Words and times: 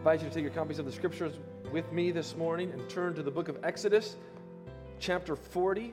Invite 0.00 0.22
you 0.22 0.28
to 0.28 0.34
take 0.34 0.42
your 0.42 0.52
copies 0.54 0.78
of 0.78 0.86
the 0.86 0.92
scriptures 0.92 1.34
with 1.72 1.92
me 1.92 2.10
this 2.10 2.34
morning 2.34 2.70
and 2.70 2.88
turn 2.88 3.12
to 3.12 3.22
the 3.22 3.30
book 3.30 3.48
of 3.48 3.58
Exodus, 3.62 4.16
chapter 4.98 5.36
40. 5.36 5.92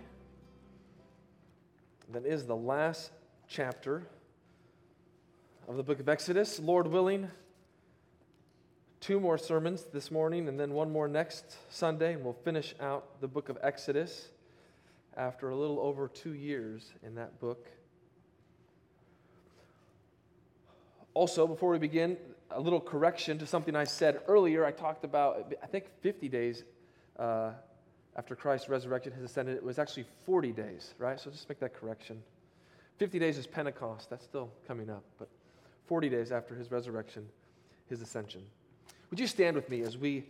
That 2.13 2.25
is 2.25 2.45
the 2.45 2.55
last 2.55 3.12
chapter 3.49 4.07
of 5.67 5.76
the 5.76 5.84
book 5.84 5.99
of 5.99 6.07
Exodus. 6.07 6.57
Lord 6.57 6.87
willing, 6.87 7.29
two 9.01 9.20
more 9.20 9.37
sermons 9.37 9.85
this 9.91 10.10
morning 10.10 10.48
and 10.48 10.57
then 10.57 10.71
one 10.71 10.89
more 10.89 11.10
next 11.10 11.57
Sunday, 11.70 12.13
and 12.13 12.23
we'll 12.23 12.32
finish 12.32 12.76
out 12.79 13.20
the 13.20 13.27
book 13.27 13.49
of 13.49 13.57
Exodus 13.62 14.29
after 15.17 15.49
a 15.49 15.55
little 15.57 15.82
over 15.82 16.07
two 16.07 16.34
years 16.34 16.93
in 17.05 17.15
that 17.15 17.41
book. 17.41 17.67
Also, 21.13 21.45
before 21.45 21.71
we 21.71 21.77
begin, 21.77 22.15
a 22.51 22.59
little 22.59 22.79
correction 22.79 23.37
to 23.40 23.45
something 23.45 23.76
I 23.76 23.84
said 23.84 24.21
earlier. 24.27 24.65
I 24.65 24.71
talked 24.71 25.03
about, 25.03 25.53
I 25.62 25.67
think, 25.67 25.85
50 26.01 26.29
days 26.29 26.63
uh, 27.20 27.51
after 28.15 28.35
Christ 28.35 28.70
resurrected, 28.70 29.13
his 29.13 29.23
ascended. 29.23 29.57
It 29.57 29.63
was 29.63 29.79
actually 29.79 30.05
40 30.26 30.51
days, 30.51 30.93
right? 30.98 31.20
So 31.20 31.29
just 31.29 31.48
make 31.49 31.59
that 31.59 31.73
correction. 31.73 32.21
50 32.98 33.20
days 33.20 33.37
is 33.37 33.45
Pentecost. 33.45 34.09
That's 34.09 34.26
still 34.26 34.49
coming 34.67 34.89
up. 34.89 35.04
But 35.20 35.29
40 35.85 36.09
days 36.09 36.31
after 36.31 36.55
his 36.55 36.71
resurrection, 36.71 37.27
his 37.89 38.01
ascension. 38.01 38.41
Would 39.09 39.20
you 39.20 39.27
stand 39.27 39.55
with 39.55 39.70
me 39.70 39.82
as 39.82 39.98
we 39.98 40.26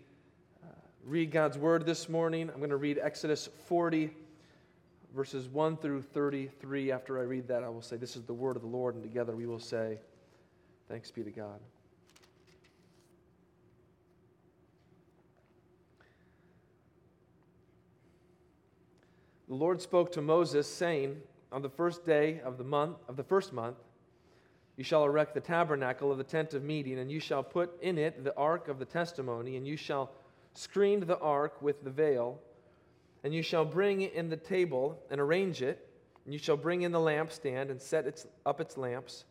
uh, 0.63 0.67
read 1.05 1.31
God's 1.31 1.57
word 1.57 1.85
this 1.85 2.09
morning? 2.09 2.49
I'm 2.49 2.57
going 2.57 2.69
to 2.69 2.77
read 2.77 2.99
Exodus 3.01 3.49
40, 3.67 4.11
verses 5.15 5.47
1 5.47 5.77
through 5.77 6.01
33. 6.01 6.91
After 6.91 7.19
I 7.19 7.23
read 7.23 7.47
that, 7.47 7.63
I 7.63 7.69
will 7.69 7.81
say, 7.81 7.95
This 7.95 8.15
is 8.15 8.23
the 8.23 8.33
word 8.33 8.55
of 8.55 8.61
the 8.61 8.67
Lord, 8.67 8.95
and 8.95 9.03
together 9.03 9.35
we 9.35 9.45
will 9.45 9.59
say, 9.59 9.97
Thanks 10.89 11.09
be 11.09 11.23
to 11.23 11.31
God. 11.31 11.59
The 19.47 19.55
Lord 19.55 19.81
spoke 19.81 20.11
to 20.13 20.21
Moses, 20.21 20.67
saying, 20.67 21.17
On 21.51 21.61
the 21.61 21.69
first 21.69 22.05
day 22.05 22.41
of 22.41 22.57
the 22.57 22.63
month 22.63 22.97
of 23.07 23.15
the 23.15 23.23
first 23.23 23.53
month, 23.53 23.77
you 24.75 24.83
shall 24.83 25.05
erect 25.05 25.33
the 25.33 25.41
tabernacle 25.41 26.11
of 26.11 26.17
the 26.17 26.23
tent 26.23 26.53
of 26.53 26.63
meeting, 26.63 26.99
and 26.99 27.11
you 27.11 27.19
shall 27.19 27.43
put 27.43 27.81
in 27.81 27.97
it 27.97 28.23
the 28.23 28.35
ark 28.35 28.67
of 28.67 28.77
the 28.77 28.85
testimony, 28.85 29.55
and 29.55 29.65
you 29.65 29.77
shall 29.77 30.11
screen 30.53 30.99
the 30.99 31.17
ark 31.19 31.61
with 31.61 31.83
the 31.83 31.89
veil, 31.89 32.39
and 33.23 33.33
you 33.33 33.41
shall 33.41 33.65
bring 33.65 34.01
in 34.01 34.29
the 34.29 34.37
table 34.37 34.99
and 35.09 35.19
arrange 35.19 35.61
it, 35.61 35.87
and 36.25 36.33
you 36.33 36.39
shall 36.39 36.57
bring 36.57 36.81
in 36.81 36.91
the 36.91 36.99
lampstand 36.99 37.71
and 37.71 37.81
set 37.81 38.05
its, 38.05 38.27
up 38.45 38.59
its 38.59 38.77
lamps, 38.77 39.23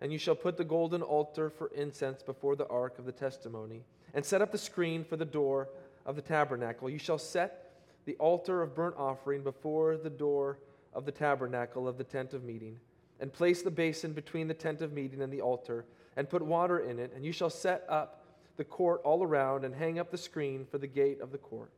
and 0.00 0.10
you 0.10 0.18
shall 0.18 0.34
put 0.34 0.56
the 0.56 0.64
golden 0.64 1.02
altar 1.02 1.50
for 1.50 1.68
incense 1.68 2.22
before 2.22 2.56
the 2.56 2.66
ark 2.68 2.98
of 2.98 3.04
the 3.04 3.12
testimony, 3.12 3.84
and 4.14 4.24
set 4.24 4.40
up 4.40 4.50
the 4.50 4.58
screen 4.58 5.04
for 5.04 5.16
the 5.16 5.24
door 5.24 5.68
of 6.06 6.16
the 6.16 6.22
tabernacle. 6.22 6.88
You 6.88 6.98
shall 6.98 7.18
set 7.18 7.69
the 8.04 8.16
altar 8.16 8.62
of 8.62 8.74
burnt 8.74 8.96
offering 8.96 9.42
before 9.42 9.96
the 9.96 10.10
door 10.10 10.58
of 10.92 11.04
the 11.04 11.12
tabernacle 11.12 11.86
of 11.86 11.98
the 11.98 12.04
tent 12.04 12.34
of 12.34 12.44
meeting, 12.44 12.78
and 13.20 13.32
place 13.32 13.62
the 13.62 13.70
basin 13.70 14.12
between 14.12 14.48
the 14.48 14.54
tent 14.54 14.80
of 14.82 14.92
meeting 14.92 15.22
and 15.22 15.32
the 15.32 15.40
altar, 15.40 15.84
and 16.16 16.28
put 16.28 16.42
water 16.42 16.80
in 16.80 16.98
it, 16.98 17.12
and 17.14 17.24
you 17.24 17.32
shall 17.32 17.50
set 17.50 17.84
up 17.88 18.24
the 18.56 18.64
court 18.64 19.00
all 19.04 19.22
around, 19.22 19.64
and 19.64 19.74
hang 19.74 19.98
up 19.98 20.10
the 20.10 20.18
screen 20.18 20.66
for 20.70 20.78
the 20.78 20.86
gate 20.86 21.20
of 21.20 21.32
the 21.32 21.38
court. 21.38 21.70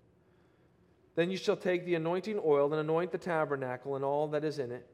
Then 1.15 1.31
you 1.31 1.37
shall 1.37 1.57
take 1.57 1.85
the 1.85 1.95
anointing 1.95 2.41
oil 2.45 2.73
and 2.73 2.81
anoint 2.81 3.13
the 3.13 3.19
tabernacle 3.19 3.97
and 3.97 4.05
all 4.05 4.29
that 4.29 4.45
is 4.45 4.59
in 4.59 4.73
it, 4.73 4.87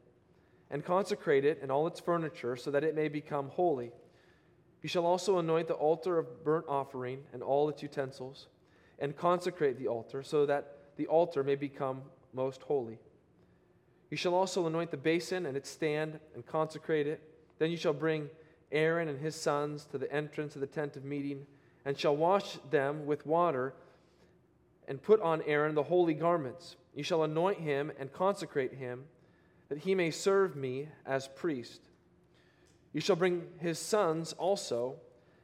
and 0.71 0.84
consecrate 0.84 1.45
it 1.45 1.60
and 1.62 1.71
all 1.71 1.87
its 1.87 2.00
furniture, 2.00 2.56
so 2.56 2.71
that 2.72 2.84
it 2.84 2.95
may 2.95 3.09
become 3.09 3.49
holy. 3.50 3.93
You 4.83 4.89
shall 4.89 5.06
also 5.06 5.39
anoint 5.39 5.69
the 5.69 5.75
altar 5.75 6.19
of 6.19 6.45
burnt 6.45 6.66
offering 6.69 7.21
and 7.33 7.43
all 7.43 7.69
its 7.69 7.83
utensils, 7.83 8.49
and 8.99 9.16
consecrate 9.16 9.78
the 9.78 9.89
altar, 9.89 10.22
so 10.22 10.45
that 10.47 10.78
the 10.98 11.06
altar 11.06 11.42
may 11.42 11.54
become 11.54 12.03
most 12.34 12.60
holy. 12.62 12.98
You 14.10 14.16
shall 14.16 14.34
also 14.34 14.66
anoint 14.66 14.91
the 14.91 14.97
basin 14.97 15.47
and 15.47 15.56
its 15.56 15.70
stand 15.70 16.19
and 16.34 16.44
consecrate 16.44 17.06
it. 17.06 17.22
Then 17.59 17.70
you 17.70 17.76
shall 17.76 17.94
bring 17.94 18.28
Aaron 18.72 19.09
and 19.09 19.19
his 19.19 19.34
sons 19.34 19.86
to 19.86 19.98
the 19.98 20.12
entrance 20.12 20.54
of 20.54 20.60
the 20.60 20.66
tent 20.66 20.97
of 20.97 21.04
meeting, 21.04 21.47
and 21.84 21.98
shall 21.98 22.16
wash 22.16 22.59
them 22.70 23.06
with 23.06 23.25
water, 23.25 23.75
and 24.86 25.03
put 25.03 25.20
on 25.22 25.41
Aaron 25.42 25.75
the 25.75 25.82
holy 25.84 26.14
garments. 26.14 26.76
You 26.94 27.03
shall 27.03 27.22
anoint 27.22 27.60
him 27.60 27.92
and 27.98 28.12
consecrate 28.12 28.75
him, 28.75 29.04
that 29.69 29.78
he 29.78 29.94
may 29.94 30.10
serve 30.10 30.56
me 30.56 30.88
as 31.06 31.28
priest. 31.28 31.80
You 32.92 33.00
shall 33.00 33.16
bring 33.16 33.47
his 33.60 33.78
sons 33.78 34.32
also 34.32 34.97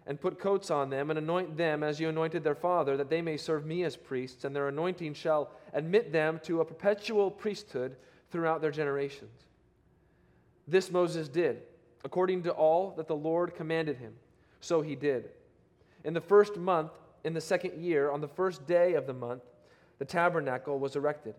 and 0.06 0.20
put 0.20 0.38
coats 0.38 0.70
on 0.70 0.90
them, 0.90 1.10
and 1.10 1.18
anoint 1.18 1.56
them 1.56 1.82
as 1.82 1.98
you 1.98 2.08
anointed 2.08 2.44
their 2.44 2.54
father, 2.54 2.96
that 2.96 3.08
they 3.08 3.22
may 3.22 3.36
serve 3.36 3.64
me 3.64 3.84
as 3.84 3.96
priests, 3.96 4.44
and 4.44 4.54
their 4.54 4.68
anointing 4.68 5.14
shall 5.14 5.50
admit 5.72 6.12
them 6.12 6.40
to 6.44 6.60
a 6.60 6.64
perpetual 6.64 7.30
priesthood 7.30 7.96
throughout 8.30 8.60
their 8.60 8.70
generations. 8.70 9.46
This 10.68 10.90
Moses 10.90 11.28
did, 11.28 11.62
according 12.04 12.42
to 12.42 12.52
all 12.52 12.90
that 12.96 13.08
the 13.08 13.16
Lord 13.16 13.54
commanded 13.54 13.96
him. 13.96 14.14
So 14.60 14.82
he 14.82 14.94
did. 14.94 15.30
In 16.04 16.14
the 16.14 16.20
first 16.20 16.56
month, 16.56 16.92
in 17.24 17.32
the 17.32 17.40
second 17.40 17.80
year, 17.80 18.10
on 18.10 18.20
the 18.20 18.28
first 18.28 18.66
day 18.66 18.94
of 18.94 19.06
the 19.06 19.14
month, 19.14 19.42
the 19.98 20.04
tabernacle 20.04 20.78
was 20.78 20.96
erected. 20.96 21.34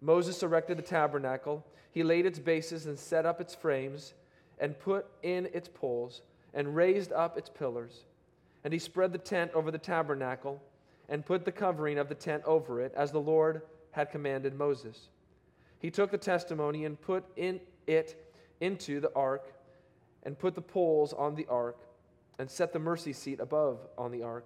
Moses 0.00 0.42
erected 0.42 0.78
the 0.78 0.82
tabernacle. 0.82 1.64
He 1.92 2.02
laid 2.02 2.24
its 2.24 2.38
bases 2.38 2.86
and 2.86 2.98
set 2.98 3.26
up 3.26 3.40
its 3.40 3.54
frames 3.54 4.14
and 4.58 4.78
put 4.78 5.06
in 5.22 5.48
its 5.52 5.68
poles 5.68 6.22
and 6.54 6.74
raised 6.74 7.12
up 7.12 7.36
its 7.36 7.48
pillars. 7.48 8.04
And 8.64 8.72
he 8.72 8.78
spread 8.78 9.12
the 9.12 9.18
tent 9.18 9.52
over 9.54 9.70
the 9.70 9.78
tabernacle 9.78 10.62
and 11.08 11.24
put 11.24 11.44
the 11.44 11.52
covering 11.52 11.98
of 11.98 12.08
the 12.08 12.14
tent 12.14 12.42
over 12.44 12.80
it, 12.80 12.92
as 12.96 13.12
the 13.12 13.20
Lord 13.20 13.62
had 13.92 14.10
commanded 14.10 14.54
Moses. 14.54 15.08
He 15.80 15.90
took 15.90 16.10
the 16.10 16.18
testimony 16.18 16.84
and 16.84 17.00
put 17.00 17.24
in 17.36 17.60
it 17.86 18.32
into 18.60 19.00
the 19.00 19.12
ark, 19.14 19.52
and 20.24 20.38
put 20.38 20.54
the 20.54 20.60
poles 20.60 21.12
on 21.12 21.34
the 21.34 21.46
ark, 21.46 21.78
and 22.38 22.50
set 22.50 22.72
the 22.72 22.78
mercy 22.78 23.12
seat 23.12 23.40
above 23.40 23.78
on 23.96 24.10
the 24.10 24.22
ark. 24.22 24.44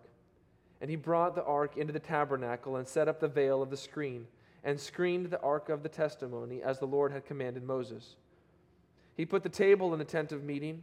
And 0.80 0.90
he 0.90 0.96
brought 0.96 1.34
the 1.34 1.44
ark 1.44 1.76
into 1.76 1.92
the 1.92 1.98
tabernacle 1.98 2.76
and 2.76 2.86
set 2.86 3.08
up 3.08 3.18
the 3.18 3.28
veil 3.28 3.62
of 3.62 3.70
the 3.70 3.76
screen, 3.76 4.26
and 4.62 4.78
screened 4.78 5.30
the 5.30 5.40
ark 5.40 5.68
of 5.68 5.82
the 5.82 5.88
testimony, 5.88 6.62
as 6.62 6.78
the 6.78 6.86
Lord 6.86 7.10
had 7.10 7.24
commanded 7.24 7.64
Moses. 7.64 8.16
He 9.16 9.26
put 9.26 9.42
the 9.42 9.48
table 9.48 9.92
in 9.92 9.98
the 9.98 10.04
tent 10.04 10.30
of 10.30 10.44
meeting 10.44 10.82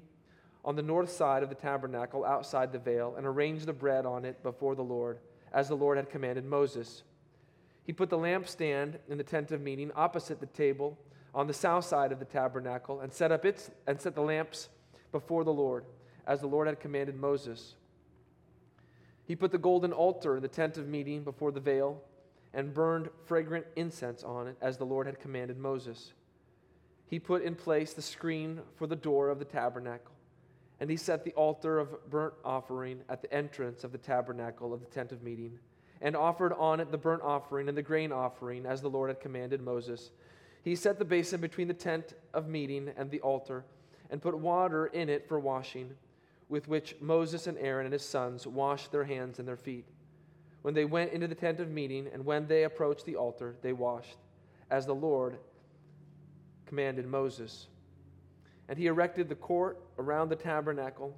on 0.65 0.75
the 0.75 0.81
north 0.81 1.11
side 1.11 1.43
of 1.43 1.49
the 1.49 1.55
tabernacle 1.55 2.25
outside 2.25 2.71
the 2.71 2.79
veil 2.79 3.15
and 3.17 3.25
arranged 3.25 3.65
the 3.65 3.73
bread 3.73 4.05
on 4.05 4.25
it 4.25 4.41
before 4.43 4.75
the 4.75 4.83
Lord, 4.83 5.19
as 5.53 5.67
the 5.67 5.75
Lord 5.75 5.97
had 5.97 6.09
commanded 6.09 6.45
Moses. 6.45 7.03
He 7.83 7.93
put 7.93 8.09
the 8.09 8.17
lampstand 8.17 8.99
in 9.07 9.17
the 9.17 9.23
tent 9.23 9.51
of 9.51 9.61
meeting 9.61 9.91
opposite 9.95 10.39
the 10.39 10.45
table 10.45 10.97
on 11.33 11.47
the 11.47 11.53
south 11.53 11.85
side 11.85 12.11
of 12.11 12.19
the 12.19 12.25
tabernacle 12.25 12.99
and 13.01 13.11
set 13.11 13.31
up 13.31 13.45
its 13.45 13.71
and 13.87 13.99
set 13.99 14.15
the 14.15 14.21
lamps 14.21 14.69
before 15.11 15.43
the 15.43 15.53
Lord, 15.53 15.85
as 16.27 16.41
the 16.41 16.47
Lord 16.47 16.67
had 16.67 16.79
commanded 16.79 17.15
Moses. 17.15 17.75
He 19.25 19.35
put 19.35 19.51
the 19.51 19.57
golden 19.57 19.93
altar 19.93 20.35
in 20.35 20.41
the 20.41 20.47
tent 20.47 20.77
of 20.77 20.87
meeting 20.87 21.23
before 21.23 21.51
the 21.51 21.59
veil 21.59 22.01
and 22.53 22.73
burned 22.73 23.09
fragrant 23.25 23.65
incense 23.75 24.23
on 24.23 24.47
it, 24.47 24.57
as 24.59 24.77
the 24.77 24.85
Lord 24.85 25.05
had 25.05 25.19
commanded 25.19 25.57
Moses. 25.57 26.13
He 27.05 27.19
put 27.19 27.43
in 27.43 27.55
place 27.55 27.93
the 27.93 28.01
screen 28.01 28.61
for 28.75 28.87
the 28.87 28.95
door 28.95 29.29
of 29.29 29.39
the 29.39 29.45
tabernacle 29.45 30.13
and 30.79 30.89
he 30.89 30.97
set 30.97 31.23
the 31.23 31.33
altar 31.33 31.77
of 31.79 32.09
burnt 32.09 32.33
offering 32.43 33.01
at 33.09 33.21
the 33.21 33.33
entrance 33.33 33.83
of 33.83 33.91
the 33.91 33.97
tabernacle 33.97 34.73
of 34.73 34.79
the 34.79 34.85
tent 34.85 35.11
of 35.11 35.21
meeting, 35.21 35.59
and 36.01 36.15
offered 36.15 36.53
on 36.53 36.79
it 36.79 36.91
the 36.91 36.97
burnt 36.97 37.21
offering 37.21 37.67
and 37.67 37.77
the 37.77 37.81
grain 37.81 38.11
offering, 38.11 38.65
as 38.65 38.81
the 38.81 38.89
Lord 38.89 39.09
had 39.09 39.19
commanded 39.19 39.61
Moses. 39.61 40.11
He 40.63 40.75
set 40.75 40.99
the 40.99 41.05
basin 41.05 41.41
between 41.41 41.67
the 41.67 41.73
tent 41.73 42.13
of 42.33 42.47
meeting 42.47 42.91
and 42.95 43.11
the 43.11 43.21
altar, 43.21 43.65
and 44.09 44.21
put 44.21 44.37
water 44.37 44.87
in 44.87 45.09
it 45.09 45.27
for 45.27 45.39
washing, 45.39 45.91
with 46.47 46.67
which 46.67 46.95
Moses 46.99 47.47
and 47.47 47.57
Aaron 47.57 47.85
and 47.85 47.93
his 47.93 48.05
sons 48.05 48.47
washed 48.47 48.91
their 48.91 49.03
hands 49.03 49.39
and 49.39 49.47
their 49.47 49.57
feet. 49.57 49.85
When 50.61 50.73
they 50.73 50.85
went 50.85 51.11
into 51.11 51.27
the 51.27 51.35
tent 51.35 51.59
of 51.59 51.69
meeting, 51.69 52.07
and 52.11 52.25
when 52.25 52.47
they 52.47 52.63
approached 52.63 53.05
the 53.05 53.15
altar, 53.15 53.55
they 53.61 53.73
washed, 53.73 54.17
as 54.69 54.85
the 54.85 54.95
Lord 54.95 55.37
commanded 56.65 57.05
Moses. 57.05 57.67
And 58.69 58.77
he 58.77 58.85
erected 58.85 59.27
the 59.27 59.35
court 59.35 59.77
around 59.97 60.29
the 60.29 60.37
tabernacle 60.37 61.17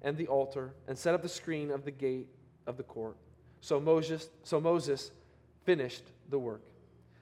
and 0.00 0.16
the 0.16 0.26
altar, 0.28 0.72
and 0.88 0.98
set 0.98 1.14
up 1.14 1.22
the 1.22 1.28
screen 1.28 1.70
of 1.70 1.84
the 1.84 1.90
gate 1.90 2.26
of 2.66 2.76
the 2.76 2.82
court. 2.82 3.16
So 3.60 3.78
Moses, 3.78 4.30
so 4.42 4.60
Moses 4.60 5.12
finished 5.64 6.02
the 6.30 6.38
work. 6.38 6.62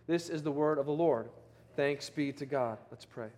This 0.06 0.31
is 0.31 0.43
the 0.43 0.53
word 0.53 0.79
of 0.79 0.87
the 0.87 0.93
Lord. 0.93 1.29
Thanks 1.77 2.09
be 2.09 2.32
to 2.32 2.47
God. 2.47 2.79
Let's 2.91 3.05
pray. 3.05 3.29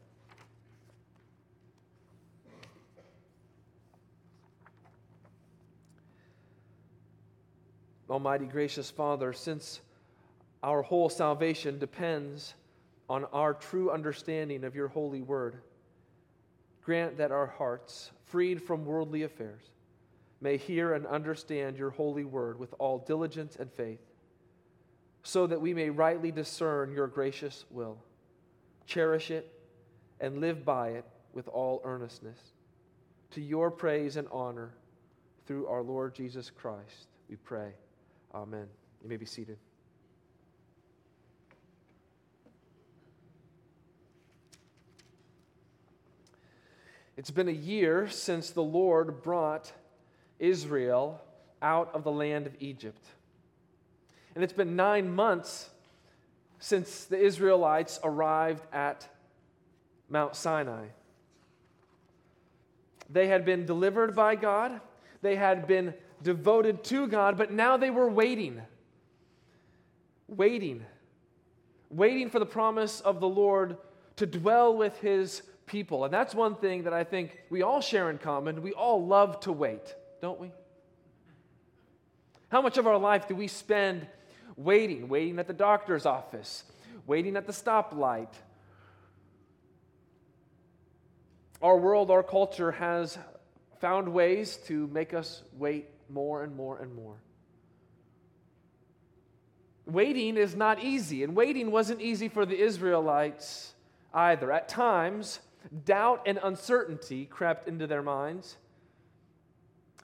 Almighty 8.08 8.44
gracious 8.44 8.90
Father, 8.90 9.32
since 9.32 9.80
our 10.62 10.82
whole 10.82 11.08
salvation 11.08 11.78
depends 11.78 12.54
on 13.08 13.24
our 13.32 13.54
true 13.54 13.90
understanding 13.90 14.64
of 14.64 14.76
your 14.76 14.88
holy 14.88 15.22
word, 15.22 15.56
grant 16.82 17.18
that 17.18 17.32
our 17.32 17.46
hearts, 17.46 18.10
freed 18.26 18.62
from 18.62 18.84
worldly 18.84 19.22
affairs, 19.22 19.62
may 20.40 20.56
hear 20.56 20.94
and 20.94 21.06
understand 21.06 21.76
your 21.76 21.90
holy 21.90 22.24
word 22.24 22.58
with 22.58 22.74
all 22.78 22.98
diligence 22.98 23.56
and 23.56 23.70
faith, 23.72 24.00
so 25.22 25.46
that 25.46 25.60
we 25.60 25.72
may 25.72 25.88
rightly 25.88 26.32
discern 26.32 26.92
your 26.92 27.06
gracious 27.06 27.64
will, 27.70 27.96
cherish 28.86 29.30
it, 29.30 29.52
and 30.20 30.40
live 30.40 30.64
by 30.64 30.90
it 30.90 31.04
with 31.32 31.46
all 31.48 31.80
earnestness. 31.84 32.38
To 33.32 33.40
your 33.40 33.70
praise 33.70 34.16
and 34.16 34.28
honor, 34.32 34.74
through 35.46 35.66
our 35.66 35.82
Lord 35.82 36.14
Jesus 36.14 36.50
Christ, 36.50 37.08
we 37.28 37.36
pray. 37.36 37.72
Amen. 38.34 38.66
You 39.02 39.08
may 39.08 39.16
be 39.16 39.26
seated. 39.26 39.58
It's 47.22 47.30
been 47.30 47.46
a 47.46 47.52
year 47.52 48.08
since 48.08 48.50
the 48.50 48.64
Lord 48.64 49.22
brought 49.22 49.70
Israel 50.40 51.20
out 51.62 51.94
of 51.94 52.02
the 52.02 52.10
land 52.10 52.48
of 52.48 52.56
Egypt. 52.58 53.06
And 54.34 54.42
it's 54.42 54.52
been 54.52 54.74
nine 54.74 55.08
months 55.08 55.70
since 56.58 57.04
the 57.04 57.16
Israelites 57.16 58.00
arrived 58.02 58.66
at 58.72 59.08
Mount 60.08 60.34
Sinai. 60.34 60.86
They 63.08 63.28
had 63.28 63.44
been 63.44 63.66
delivered 63.66 64.16
by 64.16 64.34
God, 64.34 64.80
they 65.20 65.36
had 65.36 65.68
been 65.68 65.94
devoted 66.24 66.82
to 66.86 67.06
God, 67.06 67.38
but 67.38 67.52
now 67.52 67.76
they 67.76 67.90
were 67.90 68.10
waiting. 68.10 68.60
Waiting. 70.26 70.84
Waiting 71.88 72.30
for 72.30 72.40
the 72.40 72.46
promise 72.46 73.00
of 73.00 73.20
the 73.20 73.28
Lord 73.28 73.76
to 74.16 74.26
dwell 74.26 74.76
with 74.76 74.98
his 74.98 75.42
people. 75.72 76.04
And 76.04 76.12
that's 76.14 76.34
one 76.34 76.54
thing 76.54 76.84
that 76.84 76.92
I 76.92 77.02
think 77.02 77.36
we 77.50 77.62
all 77.62 77.80
share 77.80 78.10
in 78.10 78.18
common. 78.18 78.62
We 78.62 78.72
all 78.72 79.04
love 79.04 79.40
to 79.40 79.52
wait, 79.52 79.96
don't 80.20 80.38
we? 80.38 80.52
How 82.50 82.60
much 82.60 82.76
of 82.76 82.86
our 82.86 82.98
life 82.98 83.26
do 83.26 83.34
we 83.34 83.48
spend 83.48 84.06
waiting? 84.54 85.08
Waiting 85.08 85.38
at 85.38 85.46
the 85.46 85.54
doctor's 85.54 86.04
office, 86.04 86.64
waiting 87.06 87.36
at 87.36 87.46
the 87.46 87.52
stoplight. 87.52 88.28
Our 91.62 91.78
world, 91.78 92.10
our 92.10 92.22
culture 92.22 92.72
has 92.72 93.16
found 93.80 94.12
ways 94.12 94.58
to 94.66 94.86
make 94.88 95.14
us 95.14 95.42
wait 95.56 95.88
more 96.10 96.44
and 96.44 96.54
more 96.54 96.78
and 96.78 96.94
more. 96.94 97.16
Waiting 99.86 100.36
is 100.36 100.54
not 100.54 100.82
easy, 100.82 101.24
and 101.24 101.34
waiting 101.34 101.70
wasn't 101.70 102.02
easy 102.02 102.28
for 102.28 102.44
the 102.44 102.60
Israelites 102.60 103.72
either. 104.12 104.52
At 104.52 104.68
times, 104.68 105.40
doubt 105.84 106.22
and 106.26 106.38
uncertainty 106.42 107.26
crept 107.26 107.68
into 107.68 107.86
their 107.86 108.02
minds. 108.02 108.56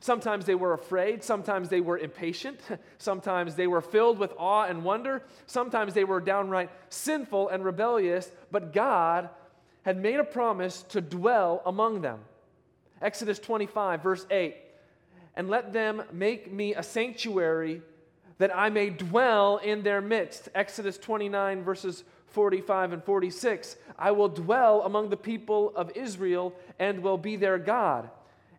Sometimes 0.00 0.44
they 0.44 0.54
were 0.54 0.74
afraid. 0.74 1.24
Sometimes 1.24 1.68
they 1.68 1.80
were 1.80 1.98
impatient. 1.98 2.60
Sometimes 2.98 3.56
they 3.56 3.66
were 3.66 3.80
filled 3.80 4.18
with 4.18 4.32
awe 4.38 4.64
and 4.64 4.84
wonder. 4.84 5.24
Sometimes 5.46 5.94
they 5.94 6.04
were 6.04 6.20
downright 6.20 6.70
sinful 6.88 7.48
and 7.48 7.64
rebellious. 7.64 8.30
But 8.50 8.72
God 8.72 9.28
had 9.82 10.00
made 10.00 10.20
a 10.20 10.24
promise 10.24 10.82
to 10.90 11.00
dwell 11.00 11.62
among 11.66 12.00
them. 12.02 12.20
Exodus 13.02 13.38
25, 13.38 14.02
verse 14.02 14.26
8 14.30 14.56
And 15.34 15.48
let 15.48 15.72
them 15.72 16.02
make 16.12 16.52
me 16.52 16.74
a 16.74 16.82
sanctuary 16.82 17.82
that 18.38 18.56
I 18.56 18.70
may 18.70 18.90
dwell 18.90 19.58
in 19.58 19.82
their 19.82 20.00
midst. 20.00 20.48
Exodus 20.54 20.96
29, 20.96 21.62
verses 21.62 22.04
45 22.30 22.92
and 22.92 23.04
46 23.04 23.76
I 23.98 24.12
will 24.12 24.28
dwell 24.28 24.82
among 24.82 25.10
the 25.10 25.16
people 25.16 25.72
of 25.74 25.90
Israel 25.96 26.54
and 26.78 27.02
will 27.02 27.18
be 27.18 27.36
their 27.36 27.58
God. 27.58 28.10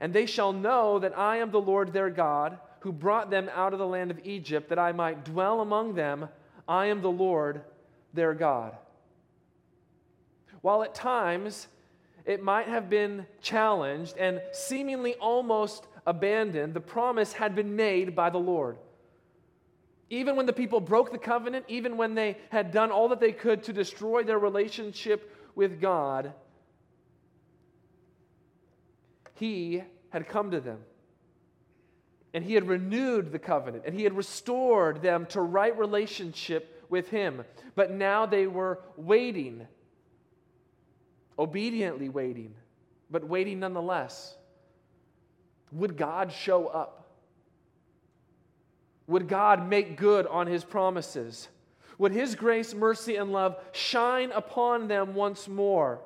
And 0.01 0.13
they 0.13 0.25
shall 0.25 0.53
know 0.53 0.99
that 0.99 1.17
I 1.17 1.37
am 1.37 1.51
the 1.51 1.61
Lord 1.61 1.93
their 1.93 2.09
God, 2.09 2.59
who 2.81 2.91
brought 2.91 3.29
them 3.29 3.49
out 3.53 3.73
of 3.73 3.79
the 3.79 3.87
land 3.87 4.11
of 4.11 4.25
Egypt, 4.25 4.69
that 4.69 4.79
I 4.79 4.91
might 4.91 5.25
dwell 5.25 5.61
among 5.61 5.95
them. 5.95 6.29
I 6.67 6.87
am 6.87 7.01
the 7.01 7.11
Lord 7.11 7.61
their 8.13 8.33
God. 8.33 8.75
While 10.61 10.83
at 10.83 10.95
times 10.95 11.67
it 12.25 12.43
might 12.43 12.67
have 12.67 12.89
been 12.89 13.25
challenged 13.41 14.17
and 14.17 14.41
seemingly 14.51 15.15
almost 15.15 15.87
abandoned, 16.05 16.73
the 16.73 16.81
promise 16.81 17.33
had 17.33 17.55
been 17.55 17.75
made 17.75 18.15
by 18.15 18.29
the 18.29 18.37
Lord. 18.37 18.77
Even 20.09 20.35
when 20.35 20.47
the 20.47 20.53
people 20.53 20.79
broke 20.79 21.11
the 21.11 21.19
covenant, 21.19 21.65
even 21.67 21.95
when 21.95 22.15
they 22.15 22.37
had 22.49 22.71
done 22.71 22.91
all 22.91 23.09
that 23.09 23.19
they 23.19 23.31
could 23.31 23.63
to 23.63 23.73
destroy 23.73 24.23
their 24.23 24.39
relationship 24.39 25.35
with 25.55 25.79
God, 25.79 26.33
He 29.35 29.83
had 30.09 30.27
come 30.27 30.51
to 30.51 30.59
them. 30.59 30.79
And 32.33 32.43
He 32.43 32.55
had 32.55 32.67
renewed 32.67 33.31
the 33.31 33.39
covenant, 33.39 33.83
and 33.85 33.95
He 33.95 34.03
had 34.03 34.17
restored 34.17 35.01
them 35.01 35.27
to 35.27 35.41
right 35.41 35.77
relationship 35.77 36.85
with 36.89 37.09
Him. 37.09 37.43
But 37.75 37.91
now 37.91 38.25
they 38.25 38.47
were 38.47 38.79
waiting, 38.97 39.67
obediently 41.37 42.09
waiting, 42.09 42.55
but 43.11 43.23
waiting 43.23 43.59
nonetheless. 43.59 44.35
Would 45.71 45.97
God 45.97 46.31
show 46.31 46.65
up? 46.65 46.98
Would 49.09 49.27
God 49.27 49.67
make 49.67 49.97
good 49.97 50.27
on 50.27 50.45
his 50.45 50.63
promises? 50.63 51.49
Would 51.97 52.11
his 52.11 52.35
grace, 52.35 52.75
mercy, 52.75 53.15
and 53.15 53.31
love 53.31 53.57
shine 53.71 54.31
upon 54.31 54.87
them 54.87 55.15
once 55.15 55.47
more? 55.47 55.99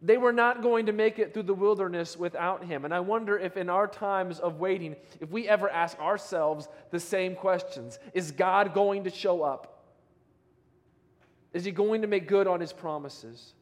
They 0.00 0.16
were 0.16 0.32
not 0.32 0.62
going 0.62 0.86
to 0.86 0.92
make 0.92 1.18
it 1.18 1.34
through 1.34 1.42
the 1.42 1.54
wilderness 1.54 2.16
without 2.16 2.64
him. 2.64 2.84
And 2.84 2.94
I 2.94 3.00
wonder 3.00 3.36
if 3.36 3.56
in 3.56 3.68
our 3.68 3.88
times 3.88 4.38
of 4.38 4.60
waiting, 4.60 4.94
if 5.20 5.30
we 5.30 5.48
ever 5.48 5.68
ask 5.68 5.98
ourselves 5.98 6.68
the 6.92 7.00
same 7.00 7.34
questions 7.34 7.98
Is 8.14 8.30
God 8.30 8.74
going 8.74 9.02
to 9.04 9.10
show 9.10 9.42
up? 9.42 9.84
Is 11.52 11.64
he 11.64 11.72
going 11.72 12.02
to 12.02 12.08
make 12.08 12.28
good 12.28 12.46
on 12.46 12.60
his 12.60 12.72
promises? 12.72 13.54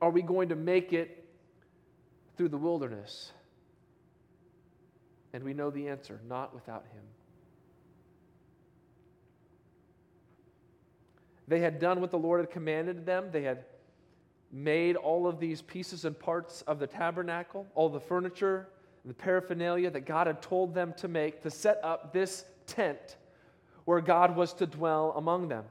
Are 0.00 0.10
we 0.10 0.22
going 0.22 0.48
to 0.48 0.56
make 0.56 0.94
it 0.94 1.26
through 2.38 2.48
the 2.48 2.56
wilderness? 2.56 3.32
And 5.32 5.44
we 5.44 5.54
know 5.54 5.70
the 5.70 5.88
answer 5.88 6.20
not 6.28 6.54
without 6.54 6.84
him. 6.92 7.02
They 11.46 11.60
had 11.60 11.78
done 11.78 12.00
what 12.00 12.10
the 12.10 12.18
Lord 12.18 12.40
had 12.40 12.50
commanded 12.50 13.06
them. 13.06 13.30
They 13.32 13.42
had 13.42 13.64
made 14.52 14.96
all 14.96 15.26
of 15.26 15.40
these 15.40 15.62
pieces 15.62 16.04
and 16.04 16.18
parts 16.18 16.62
of 16.62 16.78
the 16.78 16.86
tabernacle, 16.86 17.66
all 17.74 17.88
the 17.88 18.00
furniture, 18.00 18.68
the 19.04 19.14
paraphernalia 19.14 19.90
that 19.90 20.02
God 20.02 20.26
had 20.26 20.42
told 20.42 20.74
them 20.74 20.94
to 20.98 21.08
make 21.08 21.42
to 21.42 21.50
set 21.50 21.80
up 21.82 22.12
this 22.12 22.44
tent 22.66 23.16
where 23.84 24.00
God 24.00 24.36
was 24.36 24.52
to 24.54 24.66
dwell 24.66 25.14
among 25.16 25.48
them. 25.48 25.64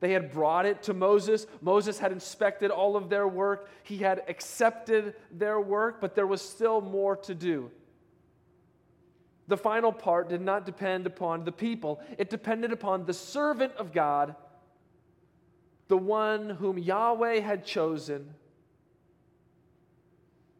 They 0.00 0.12
had 0.12 0.32
brought 0.32 0.66
it 0.66 0.82
to 0.84 0.94
Moses. 0.94 1.46
Moses 1.62 1.98
had 1.98 2.12
inspected 2.12 2.70
all 2.70 2.96
of 2.96 3.08
their 3.08 3.28
work. 3.28 3.70
He 3.84 3.98
had 3.98 4.24
accepted 4.28 5.14
their 5.30 5.60
work, 5.60 6.00
but 6.00 6.14
there 6.14 6.26
was 6.26 6.42
still 6.42 6.80
more 6.80 7.16
to 7.18 7.34
do. 7.34 7.70
The 9.46 9.56
final 9.56 9.92
part 9.92 10.28
did 10.28 10.40
not 10.40 10.64
depend 10.64 11.06
upon 11.06 11.44
the 11.44 11.52
people, 11.52 12.00
it 12.18 12.30
depended 12.30 12.72
upon 12.72 13.04
the 13.04 13.12
servant 13.12 13.72
of 13.76 13.92
God, 13.92 14.34
the 15.88 15.98
one 15.98 16.50
whom 16.50 16.78
Yahweh 16.78 17.40
had 17.40 17.64
chosen, 17.64 18.34